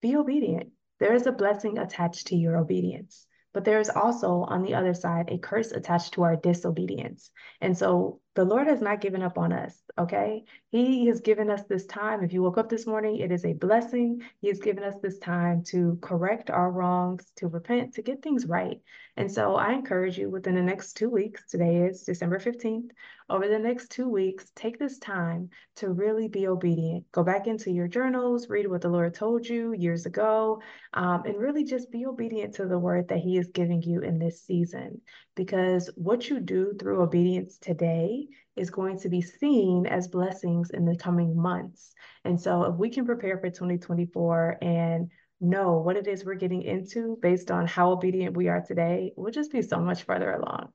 be 0.00 0.14
obedient. 0.16 0.70
There 1.00 1.14
is 1.14 1.26
a 1.26 1.32
blessing 1.32 1.78
attached 1.78 2.28
to 2.28 2.36
your 2.36 2.56
obedience. 2.56 3.26
But 3.54 3.64
there 3.64 3.80
is 3.80 3.88
also 3.88 4.42
on 4.42 4.62
the 4.62 4.74
other 4.74 4.92
side 4.92 5.30
a 5.30 5.38
curse 5.38 5.72
attached 5.72 6.14
to 6.14 6.22
our 6.24 6.36
disobedience. 6.36 7.30
And 7.60 7.78
so 7.78 8.20
the 8.34 8.44
Lord 8.44 8.66
has 8.66 8.80
not 8.80 9.00
given 9.00 9.22
up 9.22 9.38
on 9.38 9.52
us, 9.52 9.80
okay? 9.96 10.44
He 10.70 11.06
has 11.06 11.20
given 11.20 11.50
us 11.50 11.62
this 11.64 11.86
time. 11.86 12.24
If 12.24 12.32
you 12.32 12.42
woke 12.42 12.58
up 12.58 12.68
this 12.68 12.86
morning, 12.86 13.18
it 13.18 13.30
is 13.30 13.44
a 13.44 13.52
blessing. 13.52 14.22
He 14.40 14.48
has 14.48 14.58
given 14.58 14.82
us 14.82 14.94
this 15.00 15.18
time 15.18 15.62
to 15.68 15.98
correct 16.02 16.50
our 16.50 16.70
wrongs, 16.70 17.30
to 17.36 17.46
repent, 17.46 17.94
to 17.94 18.02
get 18.02 18.22
things 18.22 18.46
right. 18.46 18.80
And 19.16 19.30
so 19.30 19.54
I 19.54 19.72
encourage 19.72 20.18
you 20.18 20.30
within 20.30 20.56
the 20.56 20.62
next 20.62 20.94
two 20.94 21.08
weeks, 21.08 21.44
today 21.48 21.82
is 21.82 22.02
December 22.02 22.40
15th, 22.40 22.90
over 23.30 23.48
the 23.48 23.58
next 23.58 23.90
two 23.90 24.08
weeks, 24.08 24.50
take 24.54 24.78
this 24.78 24.98
time 24.98 25.48
to 25.76 25.90
really 25.90 26.28
be 26.28 26.46
obedient. 26.46 27.10
Go 27.10 27.22
back 27.22 27.46
into 27.46 27.70
your 27.70 27.88
journals, 27.88 28.50
read 28.50 28.68
what 28.68 28.82
the 28.82 28.90
Lord 28.90 29.14
told 29.14 29.46
you 29.46 29.72
years 29.72 30.04
ago, 30.04 30.60
um, 30.92 31.22
and 31.24 31.38
really 31.38 31.64
just 31.64 31.90
be 31.90 32.04
obedient 32.04 32.54
to 32.56 32.66
the 32.66 32.78
word 32.78 33.08
that 33.08 33.20
He 33.20 33.38
is 33.38 33.48
giving 33.48 33.80
you 33.80 34.00
in 34.00 34.18
this 34.18 34.42
season. 34.42 35.00
Because 35.36 35.88
what 35.94 36.28
you 36.28 36.38
do 36.38 36.74
through 36.78 37.00
obedience 37.00 37.56
today 37.56 38.23
is 38.56 38.70
going 38.70 38.98
to 39.00 39.08
be 39.08 39.20
seen 39.20 39.86
as 39.86 40.08
blessings 40.08 40.70
in 40.70 40.84
the 40.84 40.96
coming 40.96 41.36
months. 41.36 41.92
And 42.24 42.40
so 42.40 42.64
if 42.64 42.76
we 42.76 42.90
can 42.90 43.04
prepare 43.04 43.38
for 43.38 43.50
2024 43.50 44.58
and 44.62 45.10
know 45.40 45.78
what 45.78 45.96
it 45.96 46.06
is 46.06 46.24
we're 46.24 46.34
getting 46.34 46.62
into 46.62 47.18
based 47.20 47.50
on 47.50 47.66
how 47.66 47.90
obedient 47.90 48.36
we 48.36 48.48
are 48.48 48.60
today, 48.60 49.12
we'll 49.16 49.32
just 49.32 49.52
be 49.52 49.62
so 49.62 49.78
much 49.78 50.04
further 50.04 50.32
along. 50.32 50.68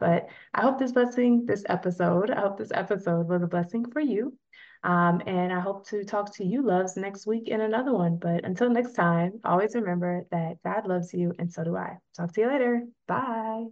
But 0.00 0.28
I 0.52 0.62
hope 0.62 0.78
this 0.78 0.92
blessing, 0.92 1.46
this 1.46 1.64
episode, 1.68 2.30
I 2.30 2.40
hope 2.40 2.58
this 2.58 2.72
episode 2.72 3.28
was 3.28 3.42
a 3.42 3.46
blessing 3.46 3.90
for 3.90 4.00
you. 4.00 4.36
Um, 4.82 5.22
and 5.26 5.50
I 5.50 5.60
hope 5.60 5.86
to 5.88 6.04
talk 6.04 6.34
to 6.36 6.44
you, 6.44 6.62
loves, 6.62 6.96
next 6.96 7.26
week 7.26 7.48
in 7.48 7.62
another 7.62 7.94
one. 7.94 8.18
But 8.18 8.44
until 8.44 8.68
next 8.68 8.92
time, 8.92 9.40
always 9.44 9.74
remember 9.74 10.26
that 10.30 10.62
God 10.62 10.86
loves 10.86 11.14
you 11.14 11.32
and 11.38 11.50
so 11.50 11.64
do 11.64 11.76
I. 11.76 11.96
Talk 12.16 12.34
to 12.34 12.40
you 12.42 12.48
later. 12.48 12.82
Bye. 13.08 13.64